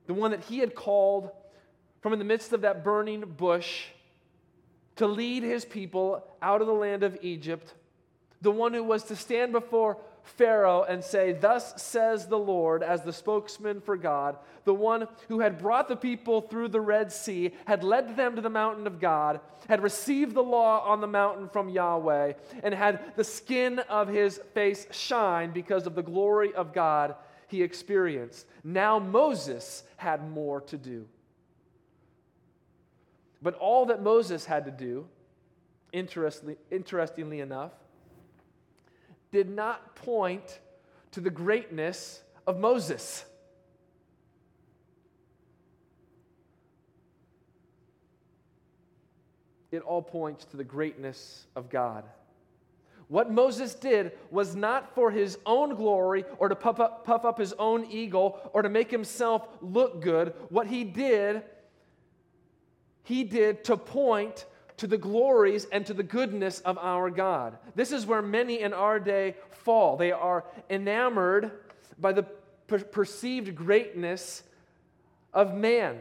the 0.07 0.15
one 0.15 0.33
that 0.33 0.45
he 0.45 0.59
had 0.59 0.75
called 0.75 1.31
from 2.03 2.13
in 2.13 2.19
the 2.19 2.25
midst 2.25 2.53
of 2.53 2.61
that 2.61 2.85
burning 2.85 3.21
bush 3.23 3.87
to 4.97 5.07
lead 5.07 5.43
his 5.43 5.65
people 5.65 6.23
out 6.43 6.61
of 6.61 6.67
the 6.67 6.75
land 6.75 7.03
of 7.03 7.17
Egypt, 7.23 7.75
the 8.43 8.51
one 8.51 8.75
who 8.75 8.85
was 8.85 9.05
to 9.05 9.17
stand 9.17 9.53
before 9.53 9.97
Pharaoh 10.25 10.85
and 10.89 11.05
say, 11.05 11.33
Thus 11.33 11.81
says 11.81 12.27
the 12.27 12.39
Lord, 12.39 12.83
as 12.83 13.03
the 13.03 13.13
spokesman 13.13 13.81
for 13.81 13.97
God, 13.97 14.39
the 14.65 14.75
one 14.75 15.07
who 15.29 15.41
had 15.41 15.59
brought 15.59 15.87
the 15.87 15.97
people 15.97 16.41
through 16.41 16.69
the 16.69 16.81
Red 16.81 17.13
Sea, 17.13 17.53
had 17.67 17.85
led 17.85 18.17
them 18.17 18.35
to 18.35 18.43
the 18.43 18.51
mountain 18.51 18.87
of 18.87 19.01
God, 19.01 19.41
had 19.69 19.83
received 19.83 20.35
the 20.35 20.43
law 20.43 20.81
on 20.81 21.01
the 21.01 21.07
mountain 21.07 21.49
from 21.51 21.69
Yahweh, 21.69 22.33
and 22.63 22.75
had 22.75 23.15
the 23.17 23.25
skin 23.25 23.79
of 23.81 24.09
his 24.09 24.41
face 24.55 24.87
shine 24.91 25.53
because 25.53 25.87
of 25.87 25.95
the 25.95 26.03
glory 26.03 26.55
of 26.55 26.73
God 26.73 27.15
he 27.47 27.63
experienced. 27.63 28.47
Now 28.65 28.99
Moses 28.99 29.85
had 29.97 30.29
more 30.31 30.63
to 30.63 30.79
do. 30.79 31.07
But 33.43 33.55
all 33.57 33.87
that 33.87 34.03
Moses 34.03 34.47
had 34.47 34.65
to 34.65 34.71
do, 34.71 35.07
interestingly, 35.93 36.57
interestingly 36.71 37.41
enough, 37.41 37.73
did 39.35 39.51
not 39.51 39.97
point 39.97 40.61
to 41.11 41.21
the 41.21 41.29
greatness 41.29 42.23
of 42.47 42.57
Moses. 42.57 43.25
It 49.73 49.83
all 49.83 50.03
points 50.03 50.45
to 50.45 50.57
the 50.57 50.63
greatness 50.63 51.49
of 51.57 51.69
God. 51.69 52.05
What 53.09 53.29
Moses 53.29 53.75
did 53.75 54.13
was 54.31 54.55
not 54.55 54.95
for 54.95 55.11
his 55.11 55.37
own 55.45 55.75
glory 55.75 56.25
or 56.39 56.49
to 56.49 56.55
puff 56.55 56.79
up, 56.79 57.05
puff 57.05 57.25
up 57.25 57.37
his 57.37 57.55
own 57.55 57.87
ego 57.91 58.39
or 58.53 58.63
to 58.63 58.69
make 58.69 58.93
himself 58.93 59.49
look 59.61 60.01
good. 60.01 60.33
What 60.49 60.69
he 60.69 60.85
did, 60.85 61.43
he 63.03 63.25
did 63.25 63.65
to 63.65 63.77
point 63.77 64.45
to 64.77 64.87
the 64.87 64.99
glories 64.99 65.67
and 65.71 65.87
to 65.87 65.95
the 65.95 66.03
goodness 66.03 66.61
of 66.61 66.79
our 66.79 67.11
God. 67.11 67.57
This 67.75 67.93
is 67.93 68.07
where 68.07 68.23
many 68.23 68.61
in 68.61 68.73
our 68.73 68.99
day 68.99 69.37
fall. 69.51 69.97
They 69.97 70.13
are 70.13 70.45
enamored 70.69 71.51
by 71.99 72.13
the 72.13 72.25
per- 72.67 72.81
perceived 72.81 73.55
greatness 73.55 74.43
of 75.33 75.55
man. 75.55 75.99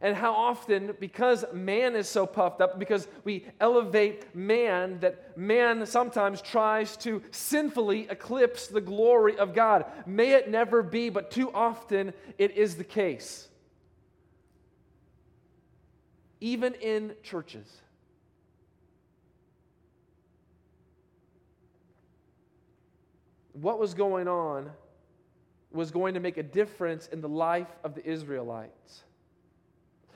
And 0.00 0.14
how 0.14 0.32
often, 0.32 0.94
because 1.00 1.44
man 1.52 1.96
is 1.96 2.08
so 2.08 2.24
puffed 2.24 2.60
up, 2.60 2.78
because 2.78 3.08
we 3.24 3.44
elevate 3.58 4.32
man, 4.32 5.00
that 5.00 5.36
man 5.36 5.86
sometimes 5.86 6.40
tries 6.40 6.96
to 6.98 7.20
sinfully 7.32 8.06
eclipse 8.08 8.68
the 8.68 8.80
glory 8.80 9.36
of 9.36 9.54
God. 9.54 9.86
May 10.06 10.34
it 10.34 10.48
never 10.48 10.84
be, 10.84 11.08
but 11.08 11.32
too 11.32 11.50
often 11.52 12.12
it 12.38 12.52
is 12.52 12.76
the 12.76 12.84
case. 12.84 13.47
Even 16.40 16.74
in 16.74 17.14
churches. 17.22 17.82
What 23.52 23.78
was 23.78 23.94
going 23.94 24.28
on 24.28 24.70
was 25.72 25.90
going 25.90 26.14
to 26.14 26.20
make 26.20 26.36
a 26.36 26.42
difference 26.42 27.08
in 27.08 27.20
the 27.20 27.28
life 27.28 27.68
of 27.84 27.94
the 27.94 28.08
Israelites. 28.08 29.02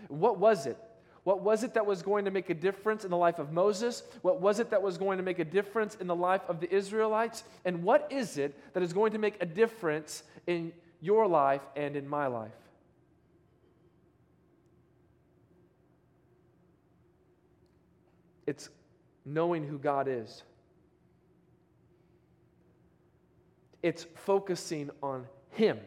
What 0.08 0.38
was 0.38 0.66
it? 0.66 0.78
What 1.24 1.42
was 1.42 1.62
it 1.62 1.74
that 1.74 1.86
was 1.86 2.02
going 2.02 2.24
to 2.24 2.30
make 2.32 2.50
a 2.50 2.54
difference 2.54 3.04
in 3.04 3.10
the 3.10 3.16
life 3.16 3.38
of 3.38 3.52
Moses? 3.52 4.02
What 4.22 4.40
was 4.40 4.58
it 4.58 4.70
that 4.70 4.82
was 4.82 4.98
going 4.98 5.18
to 5.18 5.24
make 5.24 5.38
a 5.38 5.44
difference 5.44 5.96
in 6.00 6.06
the 6.06 6.16
life 6.16 6.42
of 6.48 6.58
the 6.60 6.72
Israelites? 6.72 7.44
And 7.64 7.84
what 7.84 8.08
is 8.10 8.38
it 8.38 8.58
that 8.74 8.82
is 8.82 8.92
going 8.92 9.12
to 9.12 9.18
make 9.18 9.40
a 9.40 9.46
difference 9.46 10.24
in 10.46 10.72
your 11.00 11.28
life 11.28 11.62
and 11.76 11.94
in 11.94 12.08
my 12.08 12.26
life? 12.26 12.50
It's 18.52 18.68
knowing 19.24 19.66
who 19.66 19.78
God 19.78 20.08
is. 20.08 20.42
It's 23.82 24.04
focusing 24.14 24.90
on 25.02 25.26
Him. 25.52 25.80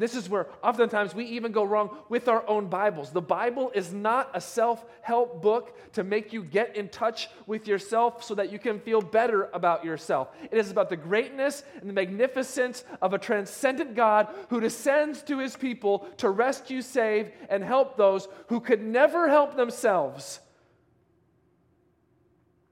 This 0.00 0.14
is 0.14 0.30
where 0.30 0.46
oftentimes 0.62 1.14
we 1.14 1.26
even 1.26 1.52
go 1.52 1.62
wrong 1.62 1.94
with 2.08 2.26
our 2.26 2.42
own 2.48 2.68
Bibles. 2.68 3.10
The 3.10 3.20
Bible 3.20 3.70
is 3.74 3.92
not 3.92 4.30
a 4.32 4.40
self 4.40 4.82
help 5.02 5.42
book 5.42 5.92
to 5.92 6.02
make 6.02 6.32
you 6.32 6.42
get 6.42 6.74
in 6.74 6.88
touch 6.88 7.28
with 7.46 7.68
yourself 7.68 8.24
so 8.24 8.34
that 8.36 8.50
you 8.50 8.58
can 8.58 8.80
feel 8.80 9.02
better 9.02 9.50
about 9.52 9.84
yourself. 9.84 10.28
It 10.50 10.56
is 10.56 10.70
about 10.70 10.88
the 10.88 10.96
greatness 10.96 11.64
and 11.78 11.86
the 11.86 11.92
magnificence 11.92 12.82
of 13.02 13.12
a 13.12 13.18
transcendent 13.18 13.94
God 13.94 14.28
who 14.48 14.58
descends 14.58 15.20
to 15.24 15.38
his 15.38 15.54
people 15.54 16.08
to 16.16 16.30
rescue, 16.30 16.80
save, 16.80 17.30
and 17.50 17.62
help 17.62 17.98
those 17.98 18.26
who 18.46 18.60
could 18.60 18.82
never 18.82 19.28
help 19.28 19.54
themselves. 19.54 20.40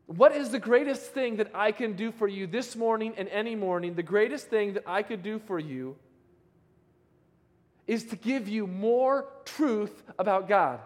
What 0.06 0.34
is 0.34 0.48
the 0.48 0.58
greatest 0.58 1.12
thing 1.12 1.36
that 1.36 1.50
I 1.54 1.72
can 1.72 1.92
do 1.92 2.10
for 2.10 2.26
you 2.26 2.46
this 2.46 2.74
morning 2.74 3.12
and 3.18 3.28
any 3.28 3.54
morning? 3.54 3.92
The 3.92 4.02
greatest 4.02 4.48
thing 4.48 4.72
that 4.72 4.84
I 4.86 5.02
could 5.02 5.22
do 5.22 5.38
for 5.40 5.58
you 5.58 5.96
is 7.88 8.04
to 8.04 8.16
give 8.16 8.48
you 8.48 8.66
more 8.66 9.26
truth 9.44 10.04
about 10.18 10.46
God, 10.46 10.78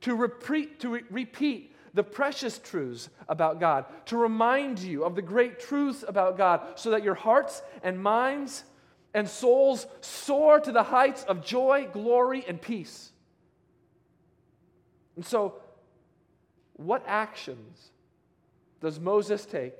to 0.00 0.16
repeat, 0.16 0.80
to 0.80 0.88
re- 0.88 1.02
repeat 1.10 1.76
the 1.92 2.02
precious 2.02 2.58
truths 2.58 3.10
about 3.28 3.60
God, 3.60 3.84
to 4.06 4.16
remind 4.16 4.78
you 4.78 5.04
of 5.04 5.14
the 5.14 5.22
great 5.22 5.60
truths 5.60 6.02
about 6.06 6.36
God, 6.36 6.78
so 6.78 6.90
that 6.90 7.04
your 7.04 7.14
hearts 7.14 7.62
and 7.82 8.02
minds 8.02 8.64
and 9.14 9.28
souls 9.28 9.86
soar 10.00 10.60
to 10.60 10.72
the 10.72 10.82
heights 10.82 11.24
of 11.24 11.44
joy, 11.44 11.88
glory, 11.92 12.44
and 12.48 12.60
peace. 12.60 13.12
And 15.14 15.24
so, 15.24 15.54
what 16.74 17.02
actions 17.06 17.90
does 18.80 18.98
Moses 18.98 19.44
take? 19.46 19.74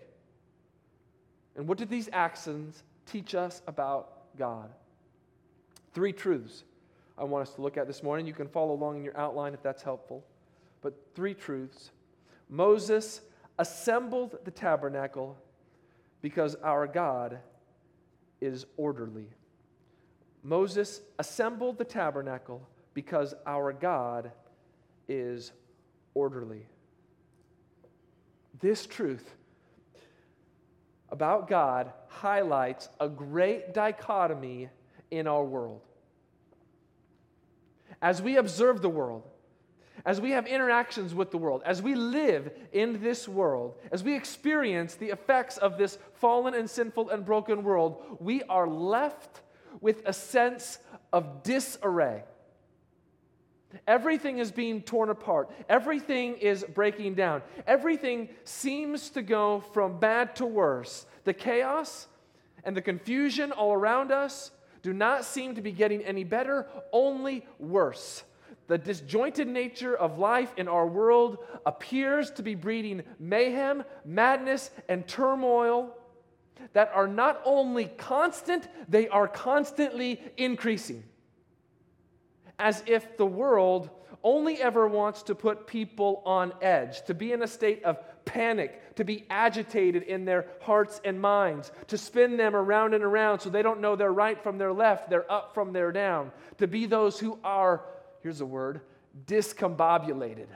And 1.54 1.66
what 1.66 1.78
do 1.78 1.86
these 1.86 2.08
actions 2.12 2.82
teach 3.06 3.34
us 3.34 3.62
about 3.66 4.36
God? 4.38 4.70
Three 5.96 6.12
truths 6.12 6.64
I 7.16 7.24
want 7.24 7.48
us 7.48 7.54
to 7.54 7.62
look 7.62 7.78
at 7.78 7.86
this 7.86 8.02
morning. 8.02 8.26
You 8.26 8.34
can 8.34 8.48
follow 8.48 8.74
along 8.74 8.98
in 8.98 9.02
your 9.02 9.16
outline 9.16 9.54
if 9.54 9.62
that's 9.62 9.82
helpful. 9.82 10.26
But 10.82 10.92
three 11.14 11.32
truths. 11.32 11.90
Moses 12.50 13.22
assembled 13.58 14.36
the 14.44 14.50
tabernacle 14.50 15.38
because 16.20 16.54
our 16.62 16.86
God 16.86 17.38
is 18.42 18.66
orderly. 18.76 19.30
Moses 20.42 21.00
assembled 21.18 21.78
the 21.78 21.84
tabernacle 21.86 22.60
because 22.92 23.32
our 23.46 23.72
God 23.72 24.32
is 25.08 25.52
orderly. 26.12 26.66
This 28.60 28.84
truth 28.86 29.34
about 31.08 31.48
God 31.48 31.90
highlights 32.08 32.90
a 33.00 33.08
great 33.08 33.72
dichotomy 33.72 34.68
in 35.16 35.26
our 35.26 35.44
world. 35.44 35.80
As 38.02 38.20
we 38.20 38.36
observe 38.36 38.82
the 38.82 38.88
world, 38.88 39.22
as 40.04 40.20
we 40.20 40.30
have 40.32 40.46
interactions 40.46 41.14
with 41.14 41.30
the 41.30 41.38
world, 41.38 41.62
as 41.64 41.82
we 41.82 41.94
live 41.94 42.50
in 42.72 43.02
this 43.02 43.26
world, 43.26 43.74
as 43.90 44.04
we 44.04 44.14
experience 44.14 44.94
the 44.94 45.08
effects 45.08 45.56
of 45.56 45.78
this 45.78 45.98
fallen 46.14 46.54
and 46.54 46.68
sinful 46.68 47.10
and 47.10 47.24
broken 47.24 47.62
world, 47.62 48.18
we 48.20 48.42
are 48.44 48.68
left 48.68 49.40
with 49.80 50.02
a 50.06 50.12
sense 50.12 50.78
of 51.12 51.42
disarray. 51.42 52.22
Everything 53.86 54.38
is 54.38 54.52
being 54.52 54.82
torn 54.82 55.10
apart. 55.10 55.50
Everything 55.68 56.36
is 56.36 56.64
breaking 56.74 57.14
down. 57.14 57.42
Everything 57.66 58.28
seems 58.44 59.10
to 59.10 59.22
go 59.22 59.60
from 59.72 59.98
bad 59.98 60.36
to 60.36 60.46
worse. 60.46 61.06
The 61.24 61.34
chaos 61.34 62.06
and 62.64 62.76
the 62.76 62.82
confusion 62.82 63.52
all 63.52 63.72
around 63.72 64.12
us 64.12 64.50
do 64.82 64.92
not 64.92 65.24
seem 65.24 65.54
to 65.54 65.62
be 65.62 65.72
getting 65.72 66.02
any 66.02 66.24
better, 66.24 66.66
only 66.92 67.44
worse. 67.58 68.24
The 68.68 68.78
disjointed 68.78 69.46
nature 69.46 69.96
of 69.96 70.18
life 70.18 70.52
in 70.56 70.66
our 70.68 70.86
world 70.86 71.38
appears 71.64 72.30
to 72.32 72.42
be 72.42 72.54
breeding 72.54 73.02
mayhem, 73.18 73.84
madness, 74.04 74.70
and 74.88 75.06
turmoil 75.06 75.96
that 76.72 76.90
are 76.94 77.06
not 77.06 77.40
only 77.44 77.86
constant, 77.86 78.68
they 78.88 79.08
are 79.08 79.28
constantly 79.28 80.20
increasing. 80.36 81.04
As 82.58 82.82
if 82.86 83.16
the 83.16 83.26
world 83.26 83.90
only 84.24 84.60
ever 84.60 84.88
wants 84.88 85.22
to 85.24 85.34
put 85.34 85.66
people 85.66 86.22
on 86.26 86.52
edge, 86.60 87.04
to 87.04 87.14
be 87.14 87.32
in 87.32 87.42
a 87.42 87.46
state 87.46 87.84
of 87.84 87.98
panic, 88.26 88.94
to 88.96 89.04
be 89.04 89.24
agitated 89.30 90.02
in 90.02 90.26
their 90.26 90.46
hearts 90.60 91.00
and 91.04 91.18
minds, 91.18 91.72
to 91.86 91.96
spin 91.96 92.36
them 92.36 92.54
around 92.54 92.92
and 92.92 93.02
around 93.02 93.40
so 93.40 93.48
they 93.48 93.62
don't 93.62 93.80
know 93.80 93.96
their 93.96 94.12
right 94.12 94.42
from 94.42 94.58
their 94.58 94.72
left, 94.72 95.08
their 95.08 95.30
up 95.32 95.54
from 95.54 95.72
their 95.72 95.90
down, 95.92 96.30
to 96.58 96.66
be 96.66 96.84
those 96.84 97.18
who 97.18 97.38
are, 97.42 97.84
here's 98.22 98.42
a 98.42 98.46
word, 98.46 98.82
discombobulated. 99.26 100.48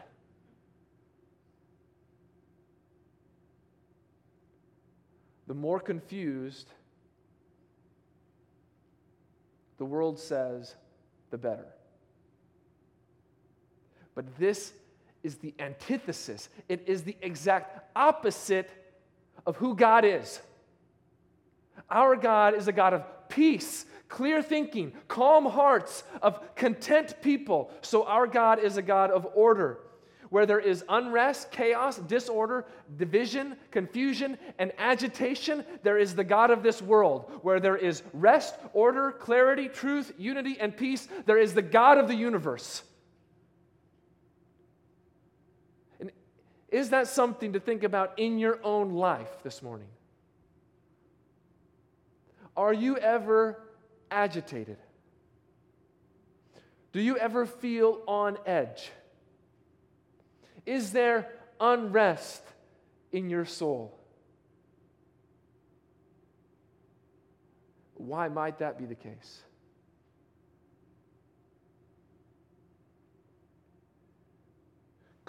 The 5.47 5.55
more 5.55 5.81
confused 5.81 6.69
the 9.79 9.85
world 9.87 10.19
says, 10.19 10.75
the 11.31 11.39
better. 11.39 11.67
But 14.15 14.37
this 14.39 14.75
is 15.23 15.37
the 15.37 15.55
antithesis, 15.59 16.49
it 16.69 16.85
is 16.87 17.03
the 17.03 17.17
exact 17.21 17.79
opposite 17.95 18.71
of 19.47 19.57
who 19.57 19.75
God 19.75 20.05
is. 20.05 20.41
Our 21.91 22.17
God 22.17 22.55
is 22.55 22.69
a 22.69 22.73
God 22.73 22.95
of 22.95 23.29
peace, 23.29 23.87
clear 24.09 24.43
thinking, 24.43 24.93
calm 25.09 25.47
hearts, 25.47 26.05
of 26.23 26.55
content 26.55 27.15
people. 27.23 27.71
So 27.81 28.05
our 28.05 28.27
God 28.27 28.59
is 28.59 28.77
a 28.77 28.83
God 28.83 29.11
of 29.11 29.27
order. 29.35 29.79
Where 30.31 30.47
there 30.47 30.61
is 30.61 30.85
unrest, 30.89 31.50
chaos, 31.50 31.99
disorder, 31.99 32.65
division, 32.97 33.57
confusion, 33.73 34.39
and 34.61 34.73
agitation, 34.79 35.65
there 35.83 35.99
is 35.99 36.15
the 36.15 36.23
God 36.23 36.53
of 36.53 36.62
this 36.62 36.81
world. 36.81 37.29
Where 37.43 37.59
there 37.59 37.77
is 37.77 38.05
rest, 38.12 38.55
order, 38.73 39.11
clarity, 39.11 39.69
truth, 39.69 40.12
unity, 40.17 40.57
and 40.61 40.77
peace, 40.77 41.09
there 41.27 41.39
is 41.39 41.53
the 41.53 41.62
God 41.62 41.99
of 41.99 42.07
the 42.07 42.15
universe. 42.15 42.85
And 45.99 46.12
is 46.71 46.91
that 46.91 47.09
something 47.09 47.53
to 47.53 47.61
think 47.61 47.83
about 47.83 48.19
in 48.19 48.39
your 48.39 48.59
own 48.62 48.95
life 48.95 49.43
this 49.43 49.62
morning? 49.62 49.89
Are 52.57 52.73
you 52.73 52.97
ever 52.97 53.61
agitated? 54.11 54.77
Do 56.93 57.00
you 57.00 57.17
ever 57.17 57.47
feel 57.47 58.00
on 58.07 58.39
edge? 58.47 58.91
Is 60.67 60.93
there 60.93 61.29
unrest 61.61 62.43
in 63.12 63.31
your 63.31 63.45
soul? 63.45 63.99
Why 67.95 68.29
might 68.29 68.59
that 68.59 68.79
be 68.79 68.87
the 68.87 68.95
case? 68.95 69.43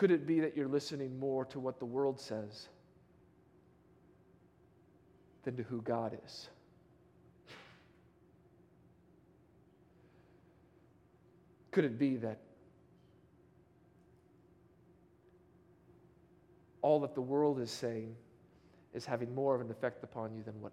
Could 0.02 0.10
it 0.10 0.26
be 0.26 0.40
that 0.40 0.58
you're 0.58 0.68
listening 0.68 1.20
more 1.20 1.46
to 1.46 1.60
what 1.60 1.78
the 1.78 1.86
world 1.86 2.20
says 2.20 2.70
than 5.44 5.56
to 5.58 5.62
who 5.62 5.80
God 5.84 6.18
is? 6.26 6.50
Could 11.70 11.86
it 11.86 12.00
be 12.00 12.16
that 12.16 12.40
all 16.82 17.00
that 17.02 17.14
the 17.14 17.22
world 17.22 17.60
is 17.60 17.70
saying 17.70 18.16
is 18.96 19.06
having 19.06 19.36
more 19.36 19.54
of 19.54 19.62
an 19.62 19.70
effect 19.70 20.04
upon 20.04 20.34
you 20.34 20.42
than 20.42 20.60
what 20.62 20.72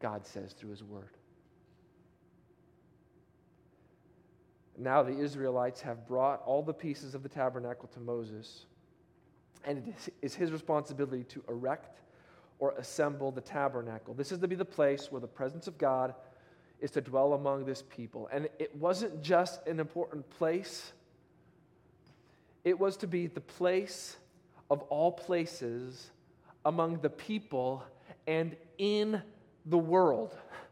God 0.00 0.26
says 0.26 0.52
through 0.52 0.70
His 0.70 0.82
Word? 0.82 1.13
Now 4.76 5.02
the 5.02 5.16
Israelites 5.16 5.80
have 5.82 6.06
brought 6.06 6.42
all 6.44 6.62
the 6.62 6.74
pieces 6.74 7.14
of 7.14 7.22
the 7.22 7.28
tabernacle 7.28 7.88
to 7.94 8.00
Moses, 8.00 8.66
and 9.64 9.78
it 9.78 10.12
is 10.20 10.34
his 10.34 10.50
responsibility 10.50 11.24
to 11.24 11.42
erect 11.48 12.00
or 12.58 12.72
assemble 12.72 13.30
the 13.30 13.40
tabernacle. 13.40 14.14
This 14.14 14.32
is 14.32 14.38
to 14.38 14.48
be 14.48 14.54
the 14.54 14.64
place 14.64 15.10
where 15.10 15.20
the 15.20 15.26
presence 15.26 15.66
of 15.66 15.78
God 15.78 16.14
is 16.80 16.90
to 16.92 17.00
dwell 17.00 17.34
among 17.34 17.64
this 17.64 17.82
people. 17.82 18.28
And 18.32 18.48
it 18.58 18.74
wasn't 18.76 19.22
just 19.22 19.66
an 19.66 19.80
important 19.80 20.28
place, 20.30 20.92
it 22.64 22.78
was 22.78 22.96
to 22.98 23.06
be 23.06 23.26
the 23.26 23.40
place 23.40 24.16
of 24.70 24.82
all 24.82 25.12
places 25.12 26.10
among 26.64 26.98
the 26.98 27.10
people 27.10 27.84
and 28.26 28.56
in 28.78 29.22
the 29.66 29.78
world. 29.78 30.36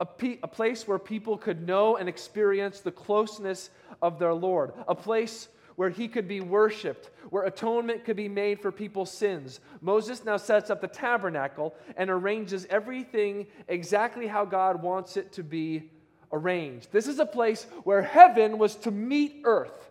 A, 0.00 0.06
pe- 0.06 0.38
a 0.42 0.48
place 0.48 0.88
where 0.88 0.98
people 0.98 1.36
could 1.36 1.66
know 1.66 1.96
and 1.96 2.08
experience 2.08 2.80
the 2.80 2.92
closeness 2.92 3.70
of 4.00 4.18
their 4.18 4.34
Lord. 4.34 4.72
A 4.88 4.94
place 4.94 5.48
where 5.76 5.90
he 5.90 6.08
could 6.08 6.28
be 6.28 6.40
worshiped, 6.40 7.10
where 7.30 7.44
atonement 7.44 8.04
could 8.04 8.16
be 8.16 8.28
made 8.28 8.60
for 8.60 8.70
people's 8.70 9.10
sins. 9.10 9.60
Moses 9.80 10.24
now 10.24 10.36
sets 10.36 10.70
up 10.70 10.80
the 10.80 10.88
tabernacle 10.88 11.74
and 11.96 12.10
arranges 12.10 12.66
everything 12.70 13.46
exactly 13.68 14.26
how 14.26 14.44
God 14.44 14.82
wants 14.82 15.16
it 15.16 15.32
to 15.32 15.42
be 15.42 15.90
arranged. 16.32 16.92
This 16.92 17.06
is 17.06 17.18
a 17.18 17.26
place 17.26 17.66
where 17.82 18.02
heaven 18.02 18.58
was 18.58 18.76
to 18.76 18.90
meet 18.90 19.42
earth. 19.44 19.90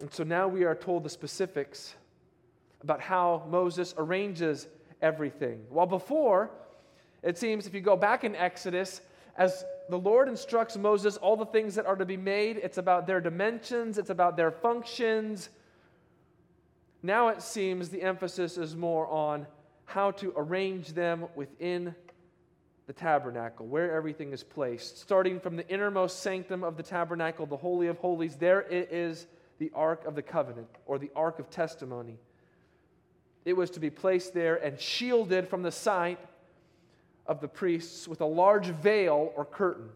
And 0.00 0.12
so 0.12 0.22
now 0.22 0.46
we 0.46 0.64
are 0.64 0.76
told 0.76 1.02
the 1.02 1.10
specifics 1.10 1.94
about 2.82 3.00
how 3.00 3.44
Moses 3.50 3.94
arranges 3.98 4.68
everything. 5.02 5.62
While 5.68 5.86
before, 5.86 6.50
it 7.22 7.38
seems 7.38 7.66
if 7.66 7.74
you 7.74 7.80
go 7.80 7.96
back 7.96 8.24
in 8.24 8.36
Exodus, 8.36 9.00
as 9.36 9.64
the 9.88 9.98
Lord 9.98 10.28
instructs 10.28 10.76
Moses 10.76 11.16
all 11.16 11.36
the 11.36 11.46
things 11.46 11.74
that 11.76 11.86
are 11.86 11.96
to 11.96 12.04
be 12.04 12.16
made, 12.16 12.58
it's 12.58 12.78
about 12.78 13.06
their 13.06 13.20
dimensions, 13.20 13.98
it's 13.98 14.10
about 14.10 14.36
their 14.36 14.50
functions. 14.50 15.48
Now 17.02 17.28
it 17.28 17.42
seems 17.42 17.88
the 17.88 18.02
emphasis 18.02 18.58
is 18.58 18.74
more 18.74 19.06
on 19.08 19.46
how 19.84 20.10
to 20.12 20.32
arrange 20.36 20.88
them 20.88 21.26
within 21.34 21.94
the 22.86 22.92
tabernacle, 22.92 23.66
where 23.66 23.94
everything 23.94 24.32
is 24.32 24.42
placed. 24.42 24.98
Starting 24.98 25.38
from 25.38 25.56
the 25.56 25.68
innermost 25.68 26.20
sanctum 26.20 26.64
of 26.64 26.76
the 26.76 26.82
tabernacle, 26.82 27.46
the 27.46 27.56
Holy 27.56 27.86
of 27.86 27.98
Holies, 27.98 28.36
there 28.36 28.62
it 28.62 28.92
is 28.92 29.26
the 29.58 29.70
Ark 29.74 30.04
of 30.06 30.14
the 30.14 30.22
Covenant, 30.22 30.68
or 30.86 30.98
the 30.98 31.10
Ark 31.14 31.38
of 31.38 31.50
Testimony. 31.50 32.18
It 33.48 33.56
was 33.56 33.70
to 33.70 33.80
be 33.80 33.88
placed 33.88 34.34
there 34.34 34.56
and 34.56 34.78
shielded 34.78 35.48
from 35.48 35.62
the 35.62 35.72
sight 35.72 36.18
of 37.26 37.40
the 37.40 37.48
priests 37.48 38.06
with 38.06 38.20
a 38.20 38.26
large 38.26 38.66
veil 38.66 39.32
or 39.34 39.46
curtain. 39.46 39.88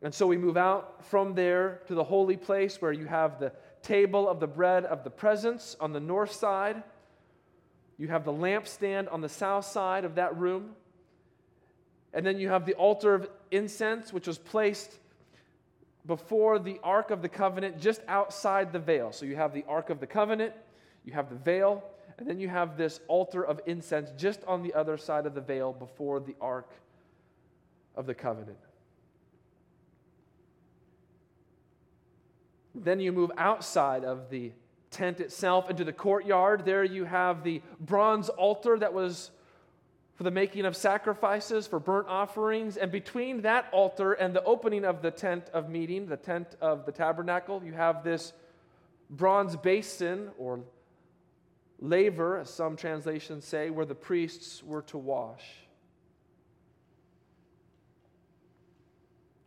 And 0.00 0.14
so 0.14 0.28
we 0.28 0.36
move 0.36 0.56
out 0.56 1.04
from 1.06 1.34
there 1.34 1.80
to 1.88 1.96
the 1.96 2.04
holy 2.04 2.36
place 2.36 2.80
where 2.80 2.92
you 2.92 3.06
have 3.06 3.40
the 3.40 3.50
table 3.82 4.28
of 4.28 4.38
the 4.38 4.46
bread 4.46 4.84
of 4.84 5.02
the 5.02 5.10
presence 5.10 5.76
on 5.80 5.92
the 5.92 5.98
north 5.98 6.30
side. 6.30 6.80
You 7.98 8.06
have 8.06 8.24
the 8.24 8.32
lampstand 8.32 9.12
on 9.12 9.20
the 9.20 9.28
south 9.28 9.64
side 9.64 10.04
of 10.04 10.14
that 10.14 10.36
room. 10.36 10.76
And 12.12 12.24
then 12.24 12.38
you 12.38 12.50
have 12.50 12.66
the 12.66 12.74
altar 12.74 13.14
of 13.14 13.28
incense, 13.50 14.12
which 14.12 14.28
was 14.28 14.38
placed 14.38 14.92
before 16.06 16.60
the 16.60 16.78
Ark 16.84 17.10
of 17.10 17.20
the 17.20 17.28
Covenant 17.28 17.80
just 17.80 18.00
outside 18.06 18.72
the 18.72 18.78
veil. 18.78 19.10
So 19.10 19.26
you 19.26 19.34
have 19.34 19.52
the 19.52 19.64
Ark 19.66 19.90
of 19.90 19.98
the 19.98 20.06
Covenant, 20.06 20.54
you 21.04 21.12
have 21.12 21.28
the 21.28 21.36
veil, 21.36 21.84
and 22.18 22.28
then 22.28 22.38
you 22.38 22.48
have 22.48 22.76
this 22.76 23.00
altar 23.08 23.44
of 23.44 23.60
incense 23.66 24.10
just 24.16 24.44
on 24.44 24.62
the 24.62 24.72
other 24.74 24.96
side 24.96 25.26
of 25.26 25.34
the 25.34 25.40
veil 25.40 25.72
before 25.72 26.20
the 26.20 26.34
Ark 26.40 26.70
of 27.96 28.06
the 28.06 28.14
Covenant. 28.14 28.58
Then 32.74 33.00
you 33.00 33.12
move 33.12 33.30
outside 33.36 34.04
of 34.04 34.30
the 34.30 34.52
tent 34.90 35.20
itself 35.20 35.70
into 35.70 35.84
the 35.84 35.92
courtyard. 35.92 36.64
There 36.64 36.84
you 36.84 37.04
have 37.04 37.44
the 37.44 37.62
bronze 37.80 38.28
altar 38.28 38.78
that 38.78 38.92
was 38.92 39.30
for 40.14 40.22
the 40.22 40.30
making 40.30 40.64
of 40.64 40.76
sacrifices, 40.76 41.66
for 41.66 41.80
burnt 41.80 42.06
offerings. 42.08 42.76
And 42.76 42.92
between 42.92 43.42
that 43.42 43.66
altar 43.72 44.12
and 44.12 44.34
the 44.34 44.42
opening 44.44 44.84
of 44.84 45.02
the 45.02 45.10
tent 45.10 45.50
of 45.52 45.68
meeting, 45.68 46.06
the 46.06 46.16
tent 46.16 46.56
of 46.60 46.86
the 46.86 46.92
tabernacle, 46.92 47.62
you 47.64 47.72
have 47.72 48.04
this 48.04 48.32
bronze 49.10 49.56
basin 49.56 50.30
or 50.38 50.60
laver, 51.84 52.38
as 52.38 52.50
some 52.50 52.76
translations 52.76 53.44
say, 53.44 53.70
where 53.70 53.86
the 53.86 53.94
priests 53.94 54.62
were 54.62 54.82
to 54.82 54.98
wash. 54.98 55.44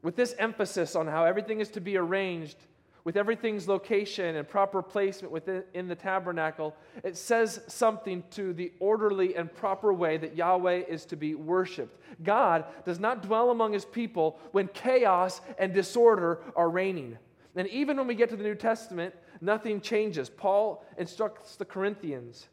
With 0.03 0.15
this 0.15 0.35
emphasis 0.37 0.95
on 0.95 1.07
how 1.07 1.25
everything 1.25 1.59
is 1.59 1.69
to 1.69 1.81
be 1.81 1.97
arranged, 1.97 2.57
with 3.03 3.17
everything's 3.17 3.67
location 3.67 4.35
and 4.35 4.47
proper 4.47 4.81
placement 4.81 5.31
within 5.31 5.63
in 5.73 5.87
the 5.87 5.95
tabernacle, 5.95 6.75
it 7.03 7.17
says 7.17 7.61
something 7.67 8.23
to 8.31 8.53
the 8.53 8.71
orderly 8.79 9.35
and 9.35 9.53
proper 9.53 9.93
way 9.93 10.17
that 10.17 10.35
Yahweh 10.35 10.83
is 10.87 11.05
to 11.05 11.15
be 11.15 11.33
worshiped. 11.33 11.97
God 12.21 12.65
does 12.85 12.99
not 12.99 13.23
dwell 13.23 13.49
among 13.49 13.73
his 13.73 13.85
people 13.85 14.37
when 14.51 14.67
chaos 14.67 15.41
and 15.57 15.73
disorder 15.73 16.41
are 16.55 16.69
reigning. 16.69 17.17
And 17.57 17.67
even 17.69 17.97
when 17.97 18.05
we 18.05 18.13
get 18.13 18.29
to 18.29 18.35
the 18.35 18.43
New 18.43 18.55
Testament, 18.55 19.15
nothing 19.41 19.81
changes. 19.81 20.29
Paul 20.29 20.85
instructs 20.97 21.55
the 21.55 21.65
Corinthians 21.65 22.47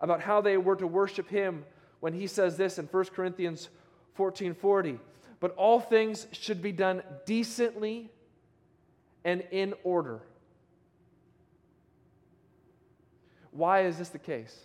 about 0.00 0.20
how 0.20 0.40
they 0.40 0.56
were 0.56 0.76
to 0.76 0.86
worship 0.86 1.28
him 1.28 1.64
when 1.98 2.12
he 2.12 2.28
says 2.28 2.56
this 2.56 2.78
in 2.78 2.86
1 2.86 3.04
Corinthians 3.14 3.68
14:40. 4.16 5.00
But 5.40 5.56
all 5.56 5.80
things 5.80 6.28
should 6.30 6.62
be 6.62 6.70
done 6.70 7.02
decently 7.26 8.10
and 9.24 9.42
in 9.50 9.74
order. 9.82 10.22
Why 13.50 13.82
is 13.82 13.98
this 13.98 14.10
the 14.10 14.18
case? 14.18 14.64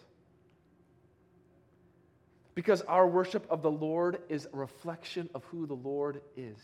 Because 2.54 2.82
our 2.84 3.08
worship 3.08 3.46
of 3.50 3.62
the 3.62 3.72
Lord 3.72 4.22
is 4.30 4.48
a 4.52 4.56
reflection 4.56 5.30
of 5.34 5.44
who 5.46 5.66
the 5.66 5.76
Lord 5.76 6.22
is. 6.36 6.58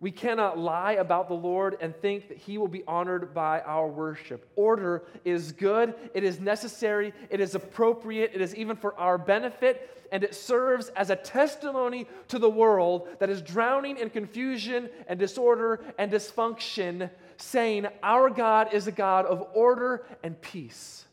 We 0.00 0.12
cannot 0.12 0.58
lie 0.58 0.92
about 0.92 1.26
the 1.26 1.34
Lord 1.34 1.76
and 1.80 1.94
think 1.96 2.28
that 2.28 2.38
He 2.38 2.56
will 2.56 2.68
be 2.68 2.84
honored 2.86 3.34
by 3.34 3.60
our 3.62 3.88
worship. 3.88 4.48
Order 4.54 5.02
is 5.24 5.50
good, 5.50 5.94
it 6.14 6.22
is 6.22 6.38
necessary, 6.38 7.12
it 7.30 7.40
is 7.40 7.56
appropriate, 7.56 8.30
it 8.32 8.40
is 8.40 8.54
even 8.54 8.76
for 8.76 8.96
our 8.96 9.18
benefit, 9.18 10.06
and 10.12 10.22
it 10.22 10.36
serves 10.36 10.88
as 10.90 11.10
a 11.10 11.16
testimony 11.16 12.06
to 12.28 12.38
the 12.38 12.48
world 12.48 13.08
that 13.18 13.28
is 13.28 13.42
drowning 13.42 13.96
in 13.96 14.08
confusion 14.08 14.88
and 15.08 15.18
disorder 15.18 15.80
and 15.98 16.12
dysfunction, 16.12 17.10
saying, 17.36 17.88
Our 18.00 18.30
God 18.30 18.72
is 18.72 18.86
a 18.86 18.92
God 18.92 19.26
of 19.26 19.48
order 19.52 20.06
and 20.22 20.40
peace. 20.40 21.06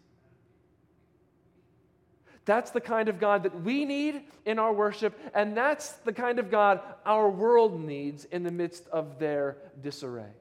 That's 2.46 2.70
the 2.70 2.82
kind 2.82 3.10
of 3.10 3.20
God 3.20 3.44
that 3.44 3.64
we 3.64 3.86
need 3.86 4.22
in 4.46 4.60
our 4.60 4.72
worship, 4.72 5.20
and 5.34 5.58
that's 5.58 5.94
the 5.94 6.14
kind 6.14 6.38
of 6.38 6.52
God 6.52 6.80
our 7.06 7.30
world 7.30 7.80
needs 7.80 8.26
in 8.26 8.44
the 8.44 8.52
midst 8.52 8.88
of 8.90 9.18
their 9.18 9.58
disarray. 9.82 10.32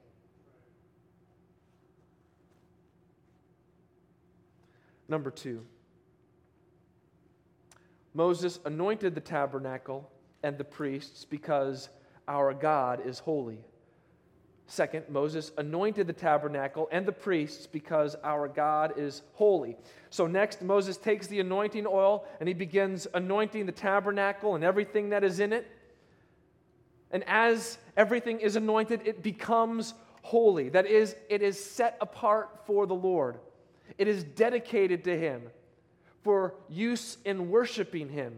Number 5.08 5.30
two, 5.30 5.64
Moses 8.12 8.60
anointed 8.64 9.14
the 9.14 9.20
tabernacle 9.20 10.10
and 10.42 10.56
the 10.56 10.64
priests 10.64 11.24
because 11.24 11.88
our 12.28 12.52
God 12.54 13.06
is 13.06 13.18
holy. 13.18 13.60
Second, 14.66 15.04
Moses 15.10 15.52
anointed 15.58 16.06
the 16.06 16.12
tabernacle 16.12 16.88
and 16.90 17.04
the 17.04 17.12
priests 17.12 17.66
because 17.66 18.16
our 18.24 18.48
God 18.48 18.94
is 18.96 19.22
holy. 19.34 19.76
So, 20.08 20.26
next, 20.26 20.62
Moses 20.62 20.96
takes 20.96 21.26
the 21.26 21.40
anointing 21.40 21.86
oil 21.86 22.24
and 22.40 22.48
he 22.48 22.54
begins 22.54 23.06
anointing 23.12 23.66
the 23.66 23.72
tabernacle 23.72 24.54
and 24.54 24.64
everything 24.64 25.10
that 25.10 25.22
is 25.22 25.38
in 25.38 25.52
it. 25.52 25.70
And 27.10 27.22
as 27.26 27.78
everything 27.96 28.40
is 28.40 28.56
anointed, 28.56 29.02
it 29.04 29.22
becomes 29.22 29.94
holy. 30.22 30.70
That 30.70 30.86
is, 30.86 31.14
it 31.28 31.42
is 31.42 31.62
set 31.62 31.98
apart 32.00 32.62
for 32.66 32.86
the 32.86 32.94
Lord, 32.94 33.38
it 33.98 34.08
is 34.08 34.24
dedicated 34.24 35.04
to 35.04 35.16
Him 35.16 35.42
for 36.22 36.54
use 36.70 37.18
in 37.26 37.50
worshiping 37.50 38.08
Him. 38.08 38.34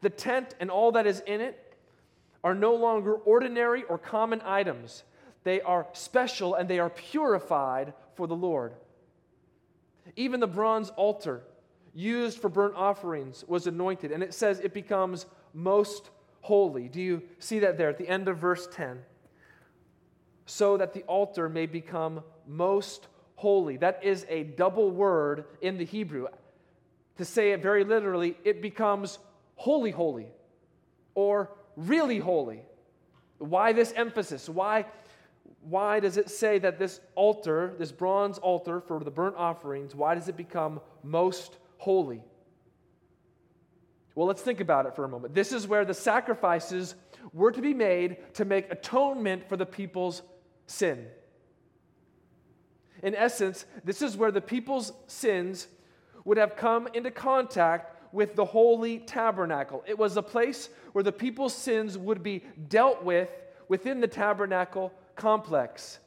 The 0.00 0.10
tent 0.10 0.54
and 0.58 0.70
all 0.70 0.92
that 0.92 1.06
is 1.06 1.20
in 1.20 1.42
it 1.42 1.76
are 2.42 2.54
no 2.54 2.74
longer 2.74 3.14
ordinary 3.14 3.84
or 3.84 3.98
common 3.98 4.40
items. 4.44 5.02
They 5.44 5.60
are 5.60 5.86
special 5.92 6.54
and 6.54 6.68
they 6.68 6.78
are 6.78 6.90
purified 6.90 7.94
for 8.14 8.26
the 8.26 8.36
Lord. 8.36 8.74
Even 10.16 10.40
the 10.40 10.46
bronze 10.46 10.90
altar 10.90 11.42
used 11.94 12.38
for 12.38 12.48
burnt 12.48 12.74
offerings 12.74 13.44
was 13.46 13.66
anointed, 13.66 14.10
and 14.10 14.22
it 14.22 14.34
says 14.34 14.58
it 14.58 14.74
becomes 14.74 15.26
most 15.52 16.10
holy. 16.40 16.88
Do 16.88 17.00
you 17.00 17.22
see 17.38 17.60
that 17.60 17.78
there 17.78 17.88
at 17.88 17.98
the 17.98 18.08
end 18.08 18.28
of 18.28 18.38
verse 18.38 18.66
10? 18.72 19.00
So 20.46 20.76
that 20.76 20.92
the 20.92 21.02
altar 21.02 21.48
may 21.48 21.66
become 21.66 22.22
most 22.46 23.06
holy. 23.36 23.76
That 23.76 24.02
is 24.02 24.26
a 24.28 24.42
double 24.42 24.90
word 24.90 25.44
in 25.60 25.78
the 25.78 25.84
Hebrew. 25.84 26.26
To 27.18 27.24
say 27.24 27.52
it 27.52 27.62
very 27.62 27.84
literally, 27.84 28.36
it 28.44 28.60
becomes 28.60 29.18
holy, 29.56 29.90
holy, 29.90 30.26
or 31.14 31.50
really 31.76 32.18
holy. 32.18 32.62
Why 33.38 33.72
this 33.72 33.92
emphasis? 33.92 34.48
Why 34.48 34.86
why 35.64 36.00
does 36.00 36.16
it 36.16 36.30
say 36.30 36.58
that 36.58 36.78
this 36.78 37.00
altar, 37.14 37.74
this 37.78 37.92
bronze 37.92 38.38
altar 38.38 38.80
for 38.80 39.02
the 39.02 39.10
burnt 39.10 39.36
offerings, 39.36 39.94
why 39.94 40.14
does 40.14 40.28
it 40.28 40.36
become 40.36 40.80
most 41.02 41.56
holy? 41.78 42.22
Well, 44.14 44.26
let's 44.26 44.42
think 44.42 44.60
about 44.60 44.86
it 44.86 44.94
for 44.94 45.04
a 45.04 45.08
moment. 45.08 45.34
This 45.34 45.52
is 45.52 45.66
where 45.66 45.84
the 45.84 45.94
sacrifices 45.94 46.94
were 47.32 47.50
to 47.50 47.60
be 47.60 47.74
made 47.74 48.34
to 48.34 48.44
make 48.44 48.70
atonement 48.70 49.48
for 49.48 49.56
the 49.56 49.66
people's 49.66 50.22
sin. 50.66 51.06
In 53.02 53.14
essence, 53.14 53.66
this 53.84 54.02
is 54.02 54.16
where 54.16 54.30
the 54.30 54.40
people's 54.40 54.92
sins 55.08 55.66
would 56.24 56.38
have 56.38 56.56
come 56.56 56.88
into 56.94 57.10
contact 57.10 57.90
with 58.12 58.36
the 58.36 58.44
holy 58.44 59.00
tabernacle. 59.00 59.82
It 59.86 59.98
was 59.98 60.16
a 60.16 60.22
place 60.22 60.68
where 60.92 61.02
the 61.02 61.12
people's 61.12 61.54
sins 61.54 61.98
would 61.98 62.22
be 62.22 62.44
dealt 62.68 63.02
with 63.02 63.28
within 63.68 64.00
the 64.00 64.06
tabernacle 64.06 64.92
complex. 65.24 65.98